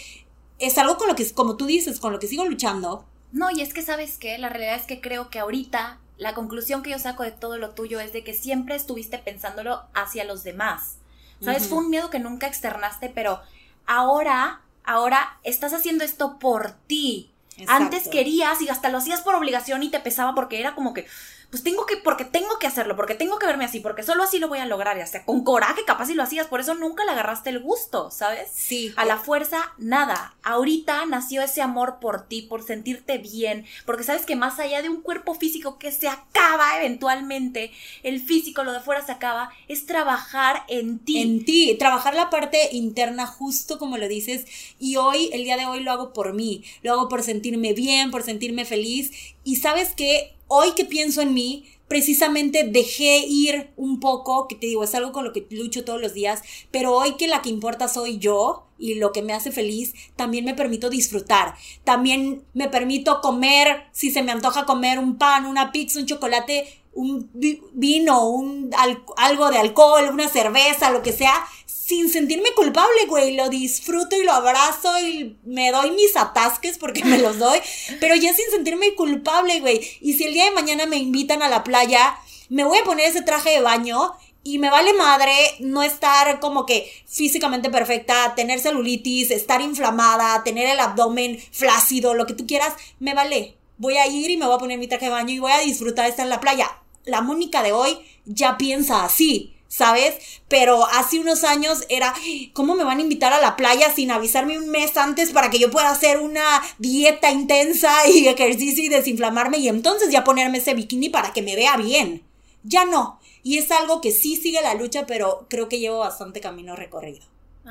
es 0.60 0.78
algo 0.78 0.97
con 0.97 1.08
lo 1.08 1.15
que, 1.15 1.30
como 1.32 1.58
tú 1.58 1.65
dices, 1.65 1.99
con 1.99 2.12
lo 2.12 2.19
que 2.19 2.28
sigo 2.28 2.45
luchando. 2.45 3.06
No, 3.32 3.52
y 3.52 3.62
es 3.62 3.73
que 3.73 3.82
sabes 3.82 4.17
qué, 4.17 4.38
la 4.38 4.49
realidad 4.49 4.75
es 4.75 4.86
que 4.86 5.02
creo 5.02 5.30
que 5.30 5.39
ahorita 5.39 5.99
la 6.17 6.34
conclusión 6.34 6.84
que 6.84 6.89
yo 6.89 6.99
saco 6.99 7.23
de 7.23 7.32
todo 7.32 7.58
lo 7.58 7.71
tuyo 7.71 7.99
es 7.99 8.12
de 8.12 8.23
que 8.23 8.34
siempre 8.34 8.75
estuviste 8.75 9.17
pensándolo 9.19 9.84
hacia 9.93 10.25
los 10.25 10.43
demás. 10.43 10.97
¿Sabes? 11.41 11.67
Fue 11.67 11.78
un 11.78 11.89
miedo 11.89 12.10
que 12.10 12.19
nunca 12.19 12.47
externaste, 12.47 13.10
pero 13.10 13.39
ahora 13.86 14.62
ahora 14.89 15.39
estás 15.43 15.73
haciendo 15.73 16.04
esto 16.04 16.39
por 16.39 16.71
ti. 16.88 17.32
Antes 17.67 18.08
querías 18.08 18.60
y 18.62 18.69
hasta 18.69 18.89
lo 18.89 18.97
hacías 18.97 19.21
por 19.21 19.36
obligación 19.36 19.84
y 19.84 19.89
te 19.89 19.99
pesaba 19.99 20.34
porque 20.34 20.60
era 20.60 20.73
como 20.73 20.95
que, 20.95 21.06
pues 21.49 21.63
tengo 21.63 21.85
que, 21.88 21.97
porque 21.97 22.25
tengo 22.25 22.59
que 22.59 22.67
hacerlo, 22.67 22.95
porque 22.95 23.15
tengo 23.15 23.39
que 23.39 23.47
verme 23.47 23.65
así, 23.65 23.79
porque 23.79 24.03
solo 24.03 24.23
así 24.23 24.38
lo 24.38 24.47
voy 24.47 24.59
a 24.59 24.65
lograr, 24.65 24.97
y 24.97 25.01
hasta 25.01 25.25
con 25.25 25.43
coraje 25.43 25.83
capaz 25.83 26.05
si 26.05 26.13
lo 26.13 26.21
hacías, 26.21 26.47
por 26.47 26.59
eso 26.59 26.75
nunca 26.75 27.05
le 27.05 27.12
agarraste 27.12 27.49
el 27.49 27.59
gusto, 27.59 28.12
¿sabes? 28.12 28.49
Sí. 28.53 28.93
A 28.97 29.05
la 29.05 29.17
fuerza, 29.17 29.73
nada. 29.77 30.35
Ahorita 30.43 31.05
nació 31.07 31.41
ese 31.41 31.62
amor 31.62 31.97
por 31.99 32.27
ti, 32.27 32.43
por 32.43 32.63
sentirte 32.63 33.17
bien, 33.17 33.65
porque 33.85 34.03
sabes 34.03 34.25
que 34.25 34.35
más 34.35 34.59
allá 34.59 34.83
de 34.83 34.89
un 34.89 35.01
cuerpo 35.01 35.33
físico 35.33 35.79
que 35.79 35.91
se 35.91 36.07
acaba 36.07 36.77
eventualmente, 36.77 37.71
el 38.03 38.21
físico, 38.21 38.63
lo 38.63 38.71
de 38.71 38.81
fuera 38.81 39.03
se 39.03 39.12
acaba, 39.12 39.49
es 39.67 39.88
trabajar 39.88 40.63
en 40.67 40.99
ti. 40.99 41.19
En 41.19 41.45
ti, 41.45 41.75
trabajar 41.79 42.13
la 42.13 42.29
parte 42.29 42.69
interna 42.73 43.25
justo 43.25 43.79
como 43.79 43.97
lo 43.97 44.07
dices, 44.07 44.45
y 44.77 44.97
hoy, 44.97 45.29
el 45.33 45.43
día 45.43 45.57
de 45.57 45.65
hoy 45.65 45.81
lo 45.81 45.91
hago 45.91 46.13
por 46.13 46.33
mí, 46.33 46.63
lo 46.83 46.91
hago 46.91 47.09
por 47.09 47.23
sentirme 47.23 47.73
bien, 47.73 48.12
por 48.12 48.21
sentirme 48.21 48.65
feliz, 48.65 49.12
y 49.43 49.55
sabes 49.55 49.95
que 49.95 50.35
hoy 50.49 50.73
que 50.75 50.83
pienso 50.83 51.21
en 51.21 51.33
mí, 51.33 51.65
precisamente 51.88 52.63
dejé 52.63 53.25
ir 53.25 53.71
un 53.77 53.99
poco, 53.99 54.47
que 54.47 54.55
te 54.55 54.67
digo, 54.67 54.83
es 54.83 54.93
algo 54.93 55.12
con 55.12 55.23
lo 55.23 55.33
que 55.33 55.47
lucho 55.49 55.85
todos 55.85 56.01
los 56.01 56.13
días, 56.13 56.41
pero 56.71 56.95
hoy 56.95 57.15
que 57.15 57.27
la 57.27 57.41
que 57.41 57.49
importa 57.49 57.88
soy 57.88 58.19
yo 58.19 58.67
y 58.77 58.95
lo 58.95 59.12
que 59.12 59.21
me 59.21 59.33
hace 59.33 59.51
feliz, 59.51 59.93
también 60.15 60.45
me 60.45 60.53
permito 60.53 60.89
disfrutar. 60.89 61.55
También 61.83 62.43
me 62.53 62.69
permito 62.69 63.21
comer, 63.21 63.88
si 63.91 64.12
se 64.12 64.23
me 64.23 64.31
antoja 64.31 64.65
comer 64.65 64.99
un 64.99 65.17
pan, 65.17 65.45
una 65.45 65.71
pizza, 65.71 65.99
un 65.99 66.05
chocolate, 66.05 66.78
un 66.93 67.30
vino, 67.73 68.28
un, 68.28 68.71
algo 69.17 69.49
de 69.49 69.58
alcohol, 69.58 70.10
una 70.12 70.28
cerveza, 70.28 70.91
lo 70.91 71.02
que 71.02 71.13
sea, 71.13 71.34
sin 71.65 72.10
sentirme 72.10 72.52
culpable, 72.56 73.06
güey. 73.08 73.36
Lo 73.36 73.49
disfruto 73.49 74.15
y 74.15 74.23
lo 74.23 74.32
abrazo 74.32 74.99
y 74.99 75.38
me 75.43 75.71
doy 75.71 75.91
mis 75.91 76.15
atasques 76.15 76.78
porque 76.78 77.04
me 77.04 77.17
los 77.17 77.39
doy, 77.39 77.60
pero 77.99 78.15
ya 78.15 78.34
sin 78.34 78.49
sentirme 78.52 78.93
culpable, 78.95 79.60
güey. 79.60 79.82
Y 80.02 80.13
si 80.13 80.25
el 80.25 80.34
día 80.34 80.45
de 80.45 80.52
mañana 80.52 80.86
me 80.86 80.97
invitan 80.97 81.41
a 81.41 81.49
la 81.49 81.63
playa, 81.63 82.17
me 82.49 82.63
voy 82.63 82.80
a 82.80 82.84
poner 82.84 83.08
ese 83.08 83.21
traje 83.21 83.52
de 83.52 83.62
baño 83.62 84.13
y 84.43 84.58
me 84.58 84.69
vale 84.69 84.93
madre 84.93 85.34
no 85.60 85.84
estar 85.84 86.39
como 86.39 86.65
que 86.65 86.91
físicamente 87.06 87.69
perfecta, 87.69 88.34
tener 88.36 88.60
celulitis, 88.60 89.32
estar 89.32 89.62
inflamada, 89.62 90.43
tener 90.43 90.67
el 90.67 90.80
abdomen 90.80 91.39
flácido, 91.52 92.13
lo 92.13 92.25
que 92.25 92.34
tú 92.34 92.47
quieras, 92.47 92.73
me 92.99 93.13
vale. 93.13 93.59
Voy 93.79 93.97
a 93.97 94.05
ir 94.05 94.29
y 94.29 94.37
me 94.37 94.45
voy 94.45 94.55
a 94.55 94.59
poner 94.59 94.77
mi 94.77 94.87
traje 94.87 95.05
de 95.05 95.11
baño 95.11 95.33
y 95.33 95.39
voy 95.39 95.51
a 95.51 95.59
disfrutar 95.59 96.05
de 96.05 96.11
estar 96.11 96.25
en 96.25 96.29
la 96.29 96.39
playa. 96.39 96.69
La 97.05 97.21
Mónica 97.21 97.63
de 97.63 97.71
hoy 97.71 97.97
ya 98.25 98.57
piensa 98.57 99.03
así. 99.03 99.55
¿sabes? 99.69 100.15
Pero 100.49 100.85
hace 100.87 101.19
unos 101.19 101.43
años 101.45 101.85
era, 101.89 102.13
¿cómo 102.53 102.75
me 102.75 102.83
van 102.83 102.97
a 102.97 103.01
invitar 103.01 103.31
a 103.31 103.39
la 103.39 103.55
playa 103.55 103.93
sin 103.93 104.11
avisarme 104.11 104.57
un 104.57 104.67
mes 104.69 104.97
antes 104.97 105.29
para 105.29 105.49
que 105.49 105.59
yo 105.59 105.71
pueda 105.71 105.91
hacer 105.91 106.19
una 106.19 106.61
dieta 106.79 107.31
intensa 107.31 108.07
y 108.07 108.27
ejercicio 108.27 108.83
y 108.83 108.89
desinflamarme 108.89 109.59
y 109.59 109.69
entonces 109.69 110.11
ya 110.11 110.23
ponerme 110.23 110.57
ese 110.57 110.73
bikini 110.73 111.09
para 111.09 111.31
que 111.31 111.41
me 111.41 111.55
vea 111.55 111.77
bien? 111.77 112.23
Ya 112.63 112.83
no. 112.83 113.19
Y 113.43 113.57
es 113.57 113.71
algo 113.71 114.01
que 114.01 114.11
sí 114.11 114.35
sigue 114.35 114.61
la 114.61 114.73
lucha, 114.73 115.05
pero 115.05 115.45
creo 115.49 115.69
que 115.69 115.79
llevo 115.79 115.99
bastante 115.99 116.41
camino 116.41 116.75
recorrido. 116.75 117.21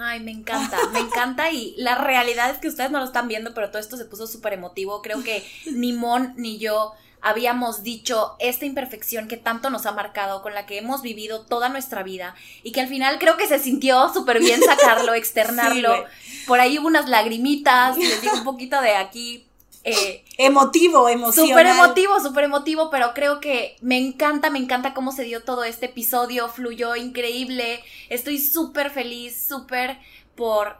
Ay, 0.00 0.20
me 0.20 0.30
encanta, 0.30 0.78
me 0.92 1.00
encanta 1.00 1.50
y 1.50 1.74
la 1.76 1.96
realidad 1.96 2.50
es 2.50 2.58
que 2.58 2.68
ustedes 2.68 2.92
no 2.92 3.00
lo 3.00 3.04
están 3.04 3.26
viendo, 3.26 3.52
pero 3.52 3.70
todo 3.70 3.80
esto 3.80 3.96
se 3.96 4.04
puso 4.04 4.28
súper 4.28 4.52
emotivo. 4.52 5.02
Creo 5.02 5.24
que 5.24 5.44
ni 5.72 5.92
Mon 5.92 6.34
ni 6.36 6.58
yo 6.58 6.92
habíamos 7.20 7.82
dicho 7.82 8.36
esta 8.38 8.64
imperfección 8.64 9.26
que 9.26 9.36
tanto 9.36 9.70
nos 9.70 9.86
ha 9.86 9.92
marcado, 9.92 10.40
con 10.40 10.54
la 10.54 10.66
que 10.66 10.78
hemos 10.78 11.02
vivido 11.02 11.46
toda 11.46 11.68
nuestra 11.68 12.04
vida 12.04 12.36
y 12.62 12.70
que 12.70 12.80
al 12.80 12.86
final 12.86 13.18
creo 13.18 13.36
que 13.36 13.48
se 13.48 13.58
sintió 13.58 14.12
súper 14.14 14.38
bien 14.38 14.62
sacarlo, 14.62 15.14
externarlo. 15.14 16.04
Por 16.46 16.60
ahí 16.60 16.78
hubo 16.78 16.86
unas 16.86 17.08
lagrimitas, 17.08 17.98
les 17.98 18.22
digo 18.22 18.34
un 18.34 18.44
poquito 18.44 18.80
de 18.80 18.94
aquí. 18.94 19.47
Eh, 19.88 20.24
emotivo, 20.38 21.08
emocional. 21.08 21.50
Súper 21.50 21.66
emotivo, 21.66 22.20
súper 22.20 22.44
emotivo, 22.44 22.90
pero 22.90 23.14
creo 23.14 23.40
que 23.40 23.76
me 23.80 23.96
encanta, 23.98 24.50
me 24.50 24.58
encanta 24.58 24.94
cómo 24.94 25.12
se 25.12 25.24
dio 25.24 25.42
todo 25.42 25.64
este 25.64 25.86
episodio, 25.86 26.48
fluyó 26.48 26.96
increíble, 26.96 27.82
estoy 28.08 28.38
súper 28.38 28.90
feliz, 28.90 29.46
súper 29.48 29.98
por 30.34 30.76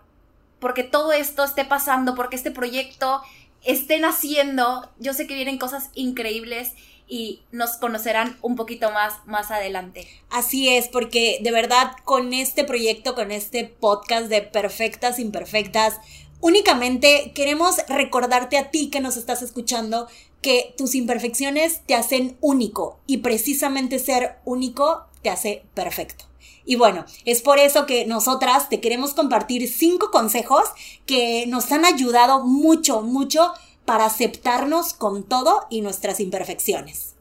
porque 0.61 0.83
todo 0.83 1.13
esto 1.13 1.45
esté 1.45 1.65
pasando, 1.65 2.15
porque 2.15 2.37
este 2.37 2.51
proyecto 2.51 3.23
estén 3.65 4.05
haciendo. 4.05 4.91
Yo 4.99 5.15
sé 5.15 5.27
que 5.27 5.35
vienen 5.35 5.59
cosas 5.59 5.91
increíbles 5.95 6.73
y 7.07 7.43
nos 7.53 7.77
conocerán 7.77 8.37
un 8.43 8.55
poquito 8.55 8.91
más 8.91 9.15
más 9.27 9.51
adelante. 9.51 10.07
Así 10.31 10.69
es, 10.69 10.89
porque 10.89 11.39
de 11.43 11.53
verdad 11.53 11.93
con 12.05 12.33
este 12.35 12.65
proyecto, 12.65 13.15
con 13.15 13.31
este 13.31 13.65
podcast 13.65 14.27
de 14.29 14.43
Perfectas 14.43 15.19
Imperfectas, 15.19 15.99
únicamente 16.41 17.33
queremos 17.35 17.77
recordarte 17.89 18.59
a 18.59 18.71
ti 18.71 18.91
que 18.91 19.01
nos 19.01 19.17
estás 19.17 19.43
escuchando 19.43 20.09
que 20.43 20.75
tus 20.77 20.95
imperfecciones 20.95 21.83
te 21.87 21.95
hacen 21.95 22.37
único 22.41 23.01
y 23.07 23.19
precisamente 23.19 23.99
ser 23.99 24.39
único 24.45 25.07
te 25.23 25.31
hace 25.31 25.65
perfecto. 25.75 26.27
Y 26.65 26.77
bueno, 26.77 27.07
es 27.25 27.41
por 27.41 27.59
eso 27.59 27.87
que 27.87 28.07
nosotras 28.07 28.69
te 28.69 28.81
queremos 28.81 29.15
compartir 29.15 29.69
cinco 29.69 30.11
consejos 30.11 30.65
que 31.07 31.47
nos 31.47 31.73
han 31.73 31.85
ayudado 31.85 32.45
mucho, 32.45 33.01
mucho 33.01 33.53
para 33.85 34.05
aceptarnos 34.05 34.93
con 34.93 35.25
todo 35.25 35.67
y 35.71 35.81
nuestras 35.81 36.21
imperfecciones. 36.21 37.15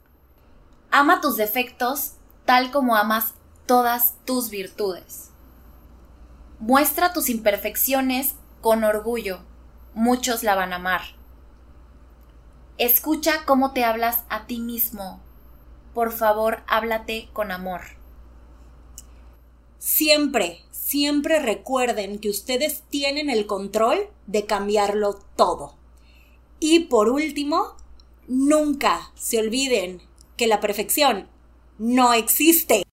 Ama 0.91 1.21
tus 1.21 1.38
defectos 1.38 2.13
tal 2.45 2.71
como 2.71 2.95
amas 2.95 3.34
todas 3.65 4.15
tus 4.25 4.49
virtudes. 4.49 5.30
Muestra 6.60 7.13
tus 7.13 7.30
imperfecciones 7.30 8.34
con 8.67 8.84
orgullo. 8.84 9.39
Muchos 9.93 10.43
la 10.43 10.53
van 10.53 10.73
a 10.73 10.75
amar. 10.75 10.99
Escucha 12.77 13.45
cómo 13.45 13.71
te 13.71 13.86
hablas 13.86 14.25
a 14.27 14.45
ti 14.45 14.60
mismo. 14.60 15.21
Por 15.93 16.12
favor, 16.12 16.63
háblate 16.67 17.30
con 17.32 17.53
amor. 17.53 17.80
Siempre, 19.80 20.65
siempre 20.69 21.39
recuerden 21.39 22.19
que 22.19 22.30
ustedes 22.30 22.84
tienen 22.89 23.30
el 23.30 23.45
control 23.45 24.10
de 24.25 24.45
cambiarlo 24.45 25.17
todo. 25.38 25.75
Y 26.60 26.88
por 26.88 27.08
último, 27.08 27.77
nunca 28.27 29.13
se 29.15 29.39
olviden 29.39 30.01
que 30.36 30.47
la 30.47 30.60
perfección 30.60 31.30
no 31.77 32.12
existe. 32.12 32.84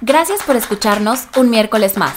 Gracias 0.00 0.44
por 0.44 0.54
escucharnos 0.54 1.26
un 1.36 1.50
miércoles 1.50 1.96
más. 1.96 2.14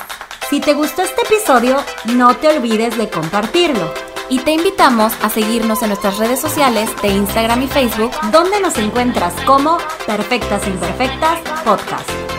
Si 0.54 0.60
te 0.60 0.76
gustó 0.76 1.02
este 1.02 1.24
episodio, 1.24 1.78
no 2.14 2.36
te 2.38 2.48
olvides 2.48 2.96
de 2.96 3.10
compartirlo. 3.10 3.92
Y 4.30 4.38
te 4.38 4.52
invitamos 4.52 5.12
a 5.24 5.30
seguirnos 5.32 5.82
en 5.82 5.88
nuestras 5.88 6.20
redes 6.20 6.40
sociales 6.40 6.92
de 7.02 7.08
Instagram 7.08 7.64
y 7.64 7.68
Facebook, 7.68 8.12
donde 8.32 8.62
nos 8.62 8.78
encuentras 8.78 9.34
como 9.48 9.80
Perfectas 10.06 10.68
Imperfectas 10.68 11.40
Podcast. 11.66 12.33